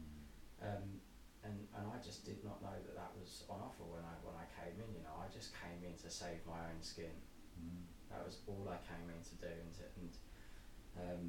[0.62, 1.02] Um,
[1.42, 4.38] and, and I just did not know that that was on offer when I when
[4.38, 4.94] I came in.
[4.94, 7.10] You know, I just came in to save my own skin.
[7.58, 7.82] Mm.
[8.14, 10.12] That was all I came in to do, and to, and
[11.02, 11.24] um,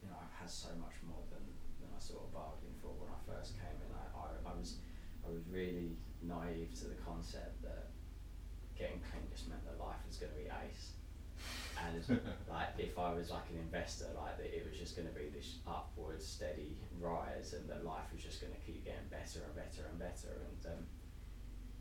[0.00, 1.44] you know, I've had so much more than,
[2.00, 3.90] sort of bargained for when I first came in.
[3.92, 4.80] I, I, I was
[5.24, 7.92] I was really naive to the concept that
[8.76, 10.96] getting clean just meant that life was going to be ace.
[11.76, 12.00] And
[12.50, 15.28] like if I was like an investor, like that it was just going to be
[15.28, 19.54] this upward steady rise, and that life was just going to keep getting better and
[19.56, 20.32] better and better.
[20.40, 20.82] And um,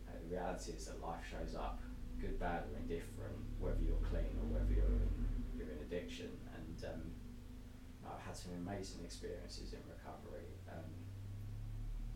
[0.08, 1.80] the reality is that life shows up,
[2.20, 5.12] good, bad, or indifferent, whether you're clean or whether you're in,
[5.56, 6.32] you're in addiction.
[6.56, 7.04] And um,
[8.08, 10.92] I've had some amazing experiences in recovery, um,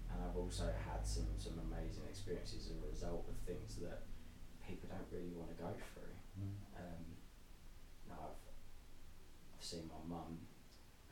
[0.07, 4.07] and I've also had some some amazing experiences as a result of things that
[4.63, 6.15] people don't really want to go through.
[6.39, 6.55] Mm.
[6.79, 7.03] Um,
[8.13, 8.43] know, I've,
[9.57, 10.39] I've seen my mum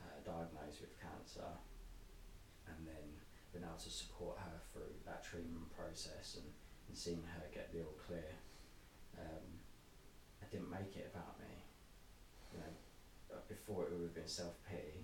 [0.00, 1.50] uh, diagnosed with cancer
[2.68, 3.06] and then
[3.52, 6.48] been able to support her through that treatment process and,
[6.88, 8.32] and seeing her get the all clear
[9.18, 9.60] Um,
[10.40, 11.52] I didn't make it about me.
[12.52, 12.72] You know,
[13.48, 15.01] before it would have been self pity.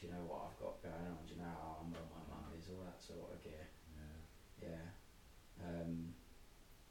[0.00, 1.28] Do you know what I've got going on?
[1.28, 2.72] Do you know how I'm well my mum is?
[2.72, 3.68] All that sort of gear.
[3.92, 4.72] Yeah.
[4.72, 4.86] Yeah.
[5.60, 6.16] Um,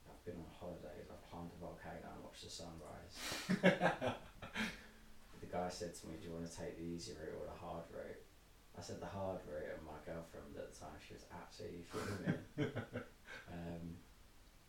[0.05, 1.10] I've been on holidays.
[1.10, 3.18] I've climbed a volcano and watched the sunrise.
[5.41, 7.57] the guy said to me, "Do you want to take the easy route or the
[7.57, 8.22] hard route?"
[8.78, 12.45] I said the hard route, and my girlfriend at the time she was absolutely fuming.
[13.49, 13.97] um,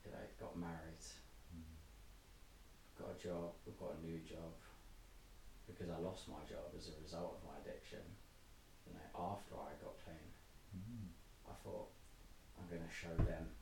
[0.00, 1.04] you know, got married,
[2.96, 3.52] got a job.
[3.68, 4.56] We've got a new job
[5.68, 8.02] because I lost my job as a result of my addiction.
[8.86, 10.28] You know, after I got clean.
[10.72, 11.12] Mm.
[11.44, 11.92] I thought
[12.56, 13.52] I'm going to show them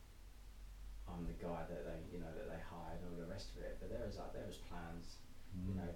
[1.09, 3.65] I'm the guy that they you know that they hired and all the rest of
[3.65, 3.81] it.
[3.81, 5.19] But there was like there was plans,
[5.65, 5.89] you know,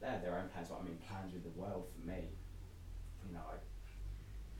[0.00, 2.36] they had their own plans, but I mean plans with the world for me.
[3.24, 3.56] You know, I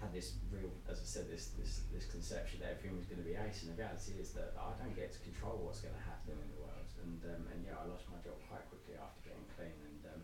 [0.00, 3.28] had this real, as I said, this this this conception that everything was going to
[3.28, 6.04] be ace, and the reality is that I don't get to control what's going to
[6.08, 6.88] happen in the world.
[7.04, 10.20] And um, and yeah, I lost my job quite quickly after getting clean, and um,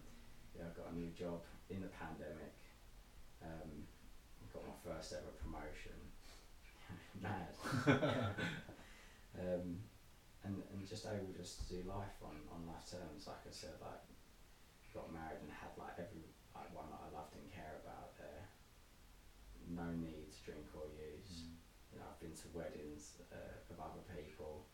[0.56, 2.56] yeah, I got a new job in the pandemic.
[4.52, 5.96] Got my first ever promotion.
[7.22, 7.54] Mad.
[9.38, 9.78] um,
[10.42, 13.26] and and just able just to do life on, on life terms.
[13.26, 14.00] Like I said, like
[14.94, 18.48] got married and had like every like one that I loved and care about there.
[19.70, 21.46] No need to drink or use.
[21.92, 24.66] You know, I've been to weddings uh, of other people,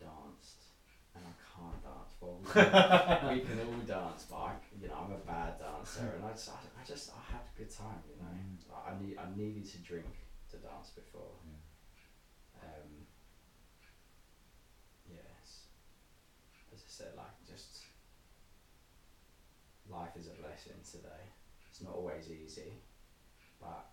[0.00, 0.68] danced,
[1.16, 2.12] and I can't dance.
[2.20, 4.50] Well, we can, we can all dance, but I,
[4.80, 7.52] you know, I'm a bad dancer, and I just, I, I just, I had a
[7.58, 8.00] good time.
[8.08, 8.51] You know, Mm.
[8.92, 10.12] I need, I needed to drink
[10.50, 11.32] to dance before.
[12.60, 13.08] Um,
[15.08, 15.72] yes,
[16.72, 17.82] as I said, like just
[19.90, 21.24] life is a blessing today.
[21.70, 22.84] It's not always easy,
[23.60, 23.88] but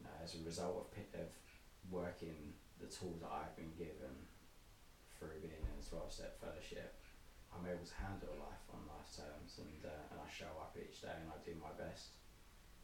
[0.00, 1.30] you know, as a result of of
[1.90, 4.26] working the tools that I've been given
[5.18, 6.98] through being in a twelve step fellowship,
[7.54, 10.98] I'm able to handle life on life terms, and uh, and I show up each
[11.00, 12.18] day and I do my best,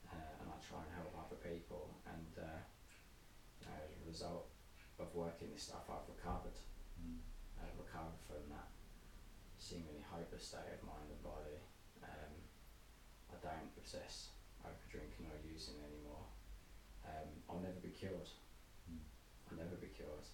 [0.07, 1.18] uh, and I try and help
[1.49, 2.61] people, and uh,
[3.61, 4.53] you know, as a result
[5.01, 6.57] of working this stuff, I've recovered.
[7.59, 8.71] I've recovered from that
[9.59, 11.59] seemingly hopeless state of mind and body.
[12.05, 12.33] Um,
[13.33, 14.31] I don't obsess
[14.63, 16.27] over drinking or using anymore.
[17.03, 18.31] Um, I'll never be cured.
[18.87, 19.03] Mm.
[19.51, 20.27] I'll never be cured.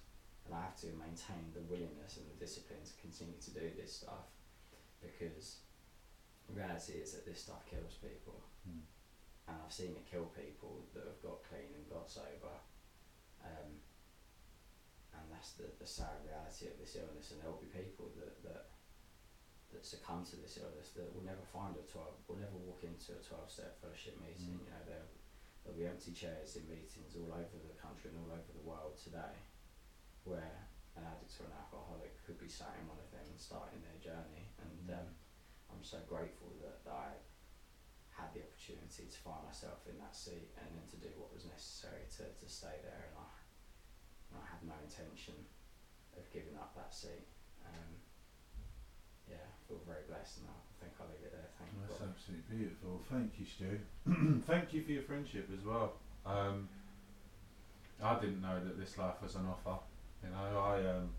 [0.45, 4.05] And I have to maintain the willingness and the discipline to continue to do this
[4.05, 4.29] stuff
[5.01, 5.65] because
[6.49, 8.45] the reality is that this stuff kills people.
[8.69, 8.85] Mm.
[9.49, 12.55] And I've seen it kill people that have got clean and got sober.
[13.43, 13.83] Um,
[15.19, 17.35] and that's the, the sad reality of this illness.
[17.35, 18.71] And there will be people that, that
[19.75, 23.11] that succumb to this illness that will never find a 12, will never walk into
[23.19, 24.55] a 12 step fellowship meeting.
[24.55, 24.63] Mm.
[24.63, 25.07] You know, there,
[25.67, 28.95] there'll be empty chairs in meetings all over the country and all over the world
[29.03, 29.35] today
[30.23, 33.83] where an addict or an alcoholic could be sat in one of them and starting
[33.83, 34.47] their journey.
[34.63, 34.95] And Mm.
[35.03, 35.11] um,
[35.75, 37.11] I'm so grateful that, that I
[38.35, 41.47] had the opportunity to find myself in that seat and then to do what was
[41.47, 43.07] necessary to, to stay there.
[43.07, 43.31] And I,
[44.31, 45.39] and I had no intention
[46.19, 47.31] of giving up that seat.
[47.63, 48.03] Um,
[49.31, 51.51] yeah, I feel very blessed and I think I'll leave it there.
[51.63, 51.87] Thank you.
[51.87, 52.93] That's absolutely beautiful.
[53.07, 53.71] Thank you, Stu.
[54.51, 55.95] Thank you for your friendship as well.
[56.27, 56.67] Um,
[58.03, 59.79] I didn't know that this life was an offer.
[60.27, 61.15] You know, I um,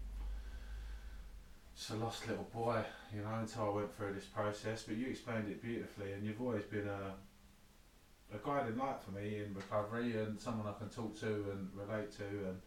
[1.75, 2.81] just a lost little boy.
[3.13, 4.83] You know, until I went through this process.
[4.83, 7.13] But you explained it beautifully, and you've always been a
[8.33, 12.11] a guiding light for me in recovery, and someone I can talk to and relate
[12.17, 12.23] to.
[12.23, 12.59] And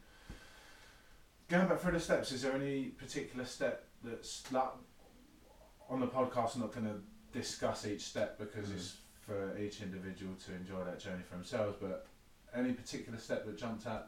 [1.49, 4.71] going back through the steps, is there any particular step that's like
[5.89, 6.55] on the podcast?
[6.55, 7.01] I'm not going to
[7.37, 8.75] discuss each step because Mm.
[8.77, 11.77] it's for each individual to enjoy that journey for themselves.
[11.81, 12.07] But
[12.55, 14.07] any particular step that jumped out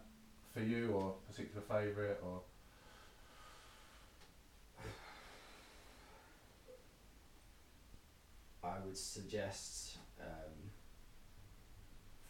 [0.53, 2.43] for you, or particular favourite, or
[8.71, 10.71] I would suggest um,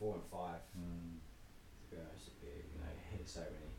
[0.00, 0.64] four and five.
[0.72, 3.76] To be honest with you, you know, you hear so many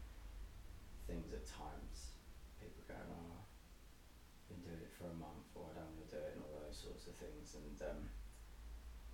[1.09, 2.13] things at times.
[2.61, 3.41] People going, "Oh,
[4.45, 6.61] been doing it for a month," or "I don't want to do it," and all
[6.61, 7.57] those sorts of things.
[7.57, 8.01] And um,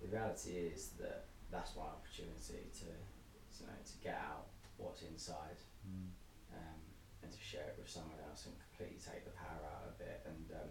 [0.04, 5.58] the reality is that that's my opportunity to, you know, to get out what's inside
[6.52, 6.80] um,
[7.24, 10.20] and to share it with someone else and completely take the power out of it.
[10.28, 10.70] And um,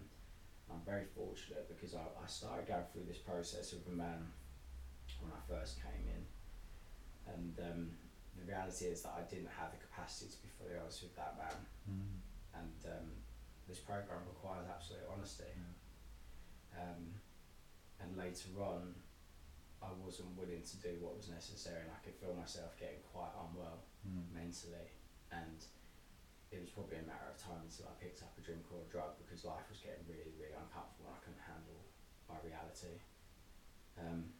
[0.70, 4.28] I'm very fortunate because I, I started going through this process with a man
[5.20, 6.22] when I first came in.
[7.28, 7.80] And um,
[8.36, 11.36] the reality is that I didn't have the capacity to be fully honest with that
[11.36, 11.58] man.
[12.54, 13.08] And um,
[13.68, 15.52] this program requires absolute honesty.
[16.76, 17.16] Um,
[18.00, 18.94] and later on,
[19.82, 23.30] I wasn't willing to do what was necessary, and I could feel myself getting quite
[23.38, 23.84] unwell
[24.34, 24.90] mentally.
[25.30, 25.58] And
[26.50, 28.88] it was probably a matter of time until I picked up a drink or a
[28.88, 31.84] drug because life was getting really, really uncomfortable and I couldn't handle
[32.24, 32.96] my reality.
[34.00, 34.32] Um,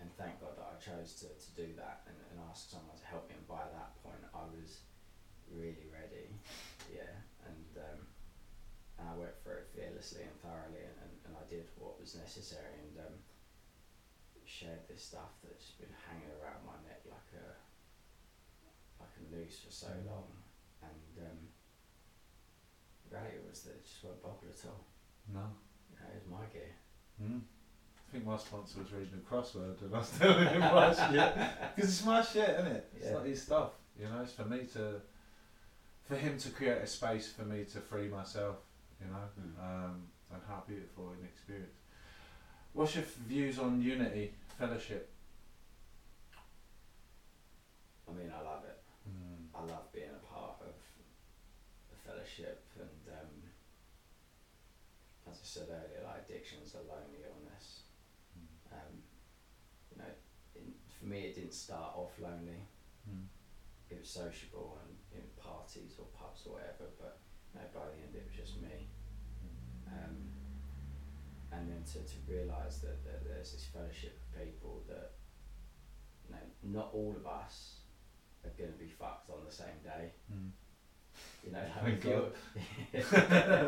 [0.00, 3.06] and thank God that I chose to, to do that and, and ask someone to
[3.08, 3.36] help me.
[3.36, 4.84] And by that point, I was
[5.48, 6.32] really ready.
[6.88, 7.12] Yeah,
[7.48, 8.00] and um,
[9.00, 12.16] and I went through it fearlessly and thoroughly, and, and, and I did what was
[12.16, 13.16] necessary and um,
[14.48, 17.46] shared this stuff that's been hanging around my neck like a
[19.00, 20.06] like a noose for so Mm.
[20.08, 20.28] long.
[20.86, 21.38] And um,
[23.10, 24.84] the reality was that it just won't bubble at all.
[25.32, 25.46] No.
[25.90, 26.74] You know, it was my gear.
[27.22, 27.40] Mm.
[27.40, 31.34] I think my sponsor was reading a crossword and I was telling him my shit.
[31.74, 32.90] Because it's my shit, isn't it?
[32.96, 33.12] It's Yeah.
[33.14, 33.70] not his stuff.
[33.98, 35.00] You know, it's for me to,
[36.04, 38.56] for him to create a space for me to free myself,
[39.00, 39.58] you know, Mm.
[39.64, 41.74] um, and how beautiful an experience.
[42.72, 45.10] What's your f- views on unity, fellowship?
[48.08, 48.78] I mean, I love it.
[49.08, 49.46] Mm.
[49.54, 50.74] I love being a part of
[51.90, 53.32] the fellowship, and um,
[55.30, 57.88] as I said earlier, like addiction's a lonely illness.
[58.68, 59.00] Um,
[59.88, 60.12] you know,
[60.52, 62.60] in, for me, it didn't start off lonely.
[63.08, 63.24] Mm.
[63.88, 68.04] It was sociable and in parties or pubs or whatever, but you know, by the
[68.04, 68.92] end, it was just me.
[69.88, 70.28] Um,
[71.52, 75.16] and then to, to realise that, that there's this fellowship of people that,
[76.28, 76.44] you know,
[76.82, 77.80] not all of us
[78.44, 80.12] are going to be fucked on the same day.
[80.28, 80.50] Mm.
[81.46, 82.28] You know, like if you're,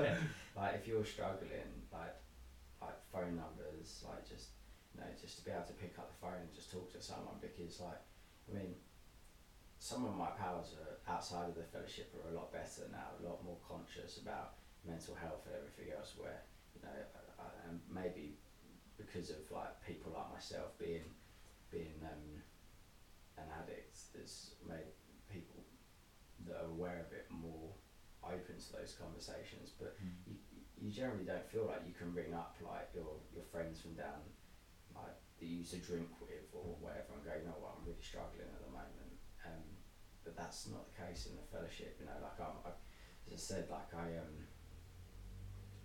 [0.56, 2.16] like if you're struggling, like
[2.80, 4.54] like phone numbers, like just
[4.94, 7.00] you know, just to be able to pick up the phone and just talk to
[7.02, 8.00] someone because like
[8.50, 8.74] I mean,
[9.78, 13.22] some of my pals are outside of the fellowship are a lot better now, a
[13.26, 14.54] lot more conscious about
[14.86, 16.14] mental health and everything else.
[16.16, 16.42] Where
[16.74, 18.38] you know, I, I, and maybe
[18.96, 21.06] because of like people like myself being
[21.70, 22.42] being um,
[23.36, 24.90] an addict, that's made
[25.30, 25.62] people
[26.46, 27.70] that are aware of it more
[28.24, 29.70] open to those conversations.
[29.78, 30.14] But Mm.
[30.26, 30.34] you,
[30.80, 34.22] you generally don't feel like you can ring up like your your friends from down
[34.94, 37.86] like that you used to drink with or whatever and go, you know what, I'm
[37.86, 39.14] really struggling at the moment.
[39.46, 39.62] Um,
[40.26, 41.94] but that's not the case in the fellowship.
[42.02, 42.74] You know, like I'm, I,
[43.30, 44.34] as I said, like I um,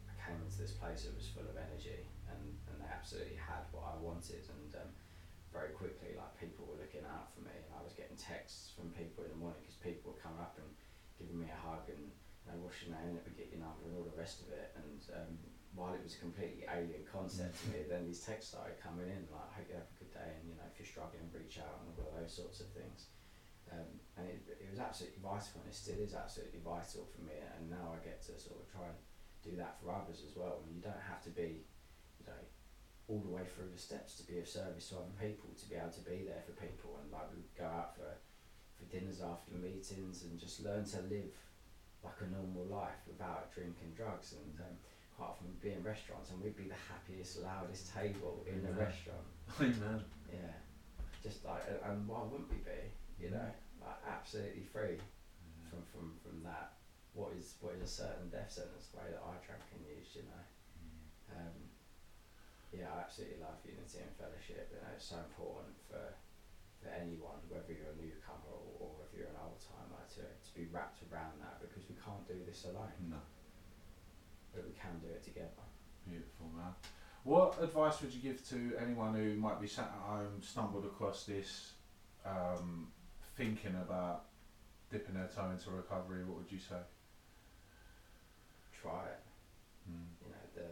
[0.09, 3.69] I came into this place that was full of energy and and they absolutely had
[3.69, 4.91] what I wanted and um,
[5.53, 8.89] very quickly like people were looking out for me and I was getting texts from
[8.97, 10.69] people in the morning because people were coming up and
[11.21, 12.09] giving me a hug and
[12.43, 14.51] you know, what's your name, let me get your number and all the rest of
[14.51, 14.75] it.
[14.75, 15.31] And um,
[15.73, 19.25] while it was a completely alien concept to me, then these texts started coming in
[19.31, 21.57] like, I hope you have a good day and you know, if you're struggling, reach
[21.63, 23.09] out and all those sorts of things.
[23.71, 23.89] Um,
[24.19, 27.71] and it, it was absolutely vital and it still is absolutely vital for me and
[27.71, 28.99] now I get to sort of try and
[29.41, 30.61] do that for others as well.
[30.61, 31.65] And you don't have to be,
[32.19, 32.43] you know,
[33.07, 35.75] all the way through the steps to be of service to other people, to be
[35.75, 38.19] able to be there for people and like we would go out for
[38.77, 41.33] for dinners after meetings and just learn to live
[42.03, 44.75] like a normal life without drinking drugs and um,
[45.15, 48.69] quite often we'd be in restaurants and we'd be the happiest, loudest table in the
[48.75, 48.83] Yeah.
[48.83, 49.27] restaurant.
[49.61, 50.03] Amen.
[50.31, 50.53] Yeah.
[51.23, 52.81] Just like and- why wouldn't we be?
[53.19, 53.49] You know?
[53.79, 54.99] Like absolutely free
[55.69, 56.75] from, from, from that.
[57.15, 60.15] What is what is a certain death sentence the way that I drank and used,
[60.17, 60.43] you know.
[61.39, 61.55] Um,
[62.73, 64.67] yeah, I absolutely love unity and fellowship.
[64.73, 66.01] You know, it's so important for
[66.83, 70.49] for anyone, whether you're a newcomer or, or if you're an old timer, to, to
[70.51, 71.62] be wrapped around that because we can't
[72.33, 73.17] do this alone, No.
[74.53, 75.49] but we can do it together.
[76.07, 76.73] Beautiful, man.
[77.23, 81.23] What advice would you give to anyone who might be sat at home, stumbled across
[81.23, 81.73] this,
[82.25, 82.91] um,
[83.37, 84.25] thinking about
[84.91, 86.25] dipping their toe into recovery?
[86.25, 86.81] What would you say?
[88.81, 89.23] Try it.
[89.89, 90.03] Mm.
[90.25, 90.69] You know, the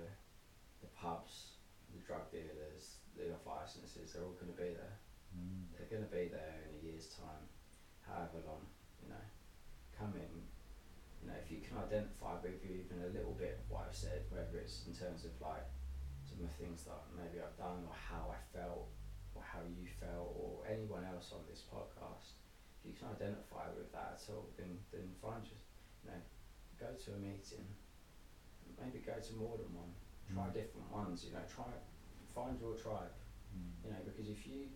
[0.82, 1.55] the pubs,
[1.93, 4.97] the drug dealers, the off licenses, they're all going to be there.
[5.32, 5.72] Mm.
[5.72, 7.47] They're going to be there in a year's time,
[8.03, 8.68] however long,
[9.01, 9.26] you know.
[9.97, 10.41] Come in,
[11.52, 14.88] if you can identify with even a little bit of what I've said, whether it's
[14.88, 15.68] in terms of like
[16.24, 18.88] some of the things that maybe I've done or how I felt
[19.36, 22.39] or how you felt or anyone else on this podcast,
[22.80, 25.68] if you can identify with that at all, then, then find just,
[26.04, 26.22] you know,
[26.80, 27.68] go to a meeting,
[28.80, 29.91] maybe go to more than one,
[30.32, 30.54] try Mm.
[30.56, 31.68] different ones, you know, try,
[32.32, 33.12] find your tribe,
[33.52, 33.84] Mm.
[33.84, 34.72] you know, because if you,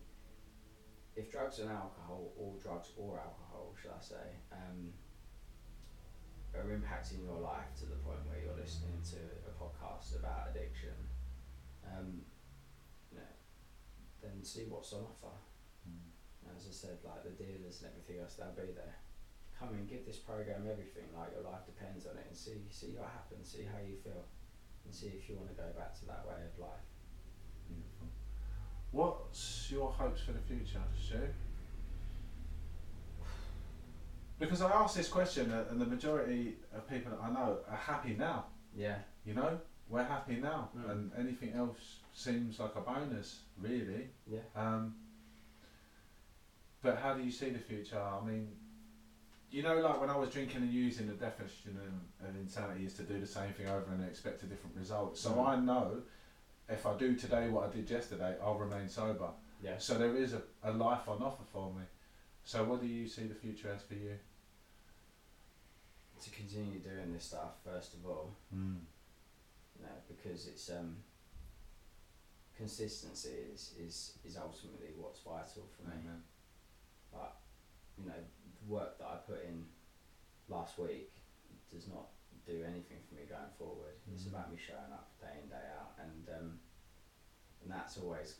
[1.15, 4.91] if drugs and alcohol, or drugs or alcohol, should I say, um,
[6.57, 10.95] are impacting your life to the point where you're listening to a podcast about addiction,
[11.83, 12.21] um,
[13.11, 13.33] you know,
[14.21, 15.35] then see what's on offer.
[15.83, 16.55] Mm.
[16.55, 18.97] As I said, like the dealers and everything else, they'll be there.
[19.59, 22.91] Come and give this program everything, like your life depends on it, and see see
[22.95, 24.27] what happens, see how you feel,
[24.83, 26.87] and see if you want to go back to that way of life.
[27.67, 28.11] Beautiful.
[28.91, 31.23] What's your hopes for the future, Stu?
[34.39, 37.77] Because I asked this question, uh, and the majority of people that I know are
[37.77, 38.45] happy now.
[38.75, 38.97] Yeah.
[39.25, 39.59] You know,
[39.89, 40.89] we're happy now, Mm.
[40.91, 44.09] and anything else seems like a bonus, really.
[44.27, 44.39] Yeah.
[44.55, 44.95] Um,
[46.81, 47.99] but how do you see the future?
[47.99, 48.47] I mean,
[49.51, 51.79] you know, like when I was drinking and using, the definition
[52.21, 55.17] of, of insanity is to do the same thing over and expect a different result.
[55.17, 55.47] So Mm.
[55.47, 56.01] I know
[56.67, 59.29] if I do today what I did yesterday, I'll remain sober.
[59.63, 59.77] Yeah.
[59.77, 61.83] So there is a, a life on offer for me.
[62.45, 64.13] So what do you see the future as for you?
[66.21, 68.85] To continue doing this stuff, first of all, Mm.
[69.75, 71.03] you know, because it's um
[72.55, 75.95] consistency is, is, is ultimately what's vital for me.
[75.99, 76.23] Amen.
[77.11, 77.35] But
[77.97, 79.65] you know, the work that I put in
[80.47, 81.11] last week
[81.73, 82.07] does not
[82.45, 83.95] do anything for me going forward.
[84.13, 84.27] It's Mhm.
[84.29, 86.59] about me showing up day in day out, and um,
[87.61, 88.39] and that's always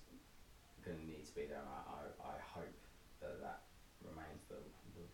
[0.83, 1.61] going to need to be there.
[1.67, 2.77] I, I, I hope
[3.19, 3.63] that that
[4.01, 4.55] remains the,
[4.95, 5.05] the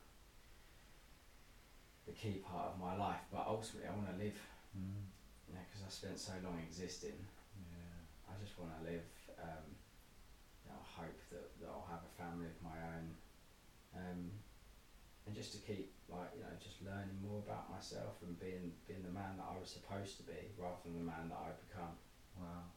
[2.05, 3.25] the key part of my life.
[3.33, 4.37] But ultimately, I want to live.
[4.77, 5.09] Mm.
[5.49, 7.17] You know, because I spent so long existing.
[7.57, 7.97] Yeah.
[8.29, 9.09] I just want to live.
[9.41, 9.65] Um,
[10.61, 13.05] you know, I hope that, that I'll have a family of my own,
[13.97, 14.21] um,
[15.25, 19.01] and just to keep like you know just learning more about myself and being being
[19.01, 21.97] the man that I was supposed to be rather than the man that I've become.
[22.37, 22.69] Wow,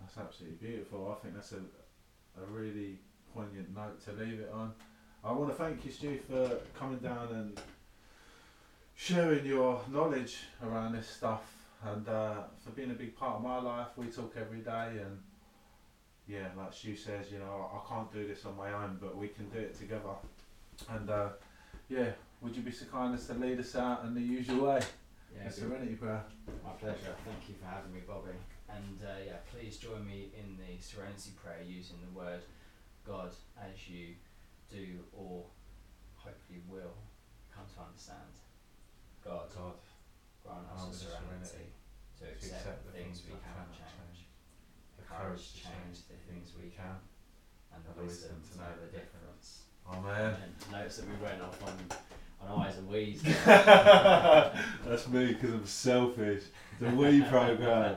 [0.00, 1.12] that's absolutely beautiful.
[1.12, 1.62] I think that's a,
[2.40, 2.98] a really
[3.36, 4.72] poignant note to leave it on.
[5.22, 7.60] I want to thank you, Stu, for coming down and
[8.96, 11.42] sharing your knowledge around this stuff
[11.84, 13.88] and uh, for being a big part of my life.
[13.96, 15.18] We talk every day, and
[16.26, 19.28] yeah, like Stu says, you know, I can't do this on my own, but we
[19.28, 20.14] can do it together.
[20.88, 21.28] And uh,
[21.88, 24.80] yeah, would you be so kind as to lead us out in the usual way?
[25.36, 26.24] Yeah, a serenity prayer.
[26.64, 27.14] My pleasure.
[27.24, 28.30] Thank you for having me, Bobby.
[28.68, 32.40] And uh, yeah, please join me in the Serenity Prayer using the word
[33.06, 33.30] God
[33.60, 34.14] as you
[34.70, 35.44] do or
[36.16, 36.94] hopefully will
[37.54, 38.43] come to understand.
[39.24, 39.72] God, God,
[40.44, 41.72] grant grant us us the serenity
[42.20, 44.28] to accept the things we cannot change,
[44.96, 47.00] the courage to change the things we can,
[47.72, 49.64] and the wisdom to know the difference.
[49.88, 50.36] Amen.
[50.42, 53.22] And notice that we went off on, on eyes and we's.
[53.22, 56.42] That's me because I'm selfish.
[56.80, 57.96] The we program.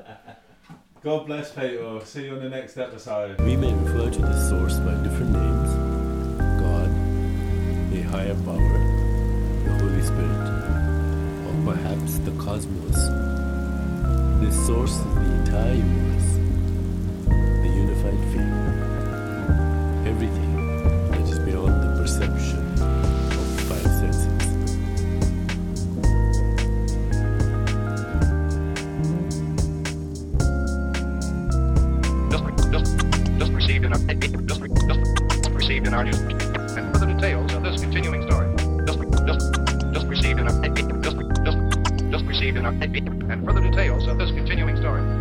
[1.03, 2.01] God bless people.
[2.05, 3.39] See you on the next episode.
[3.41, 5.73] We may refer to the source by different names
[6.61, 6.89] God,
[7.93, 8.33] a higher
[12.47, 13.09] the cosmos.
[14.41, 16.29] This source of the entire universe,
[17.25, 24.27] the unified field, everything that is beyond the perception of five senses.
[32.31, 36.19] just, just, just received in our, just, just received in our news.
[36.19, 38.46] And further details of this continuing story.
[42.65, 45.16] Our, and further details of this continuing story.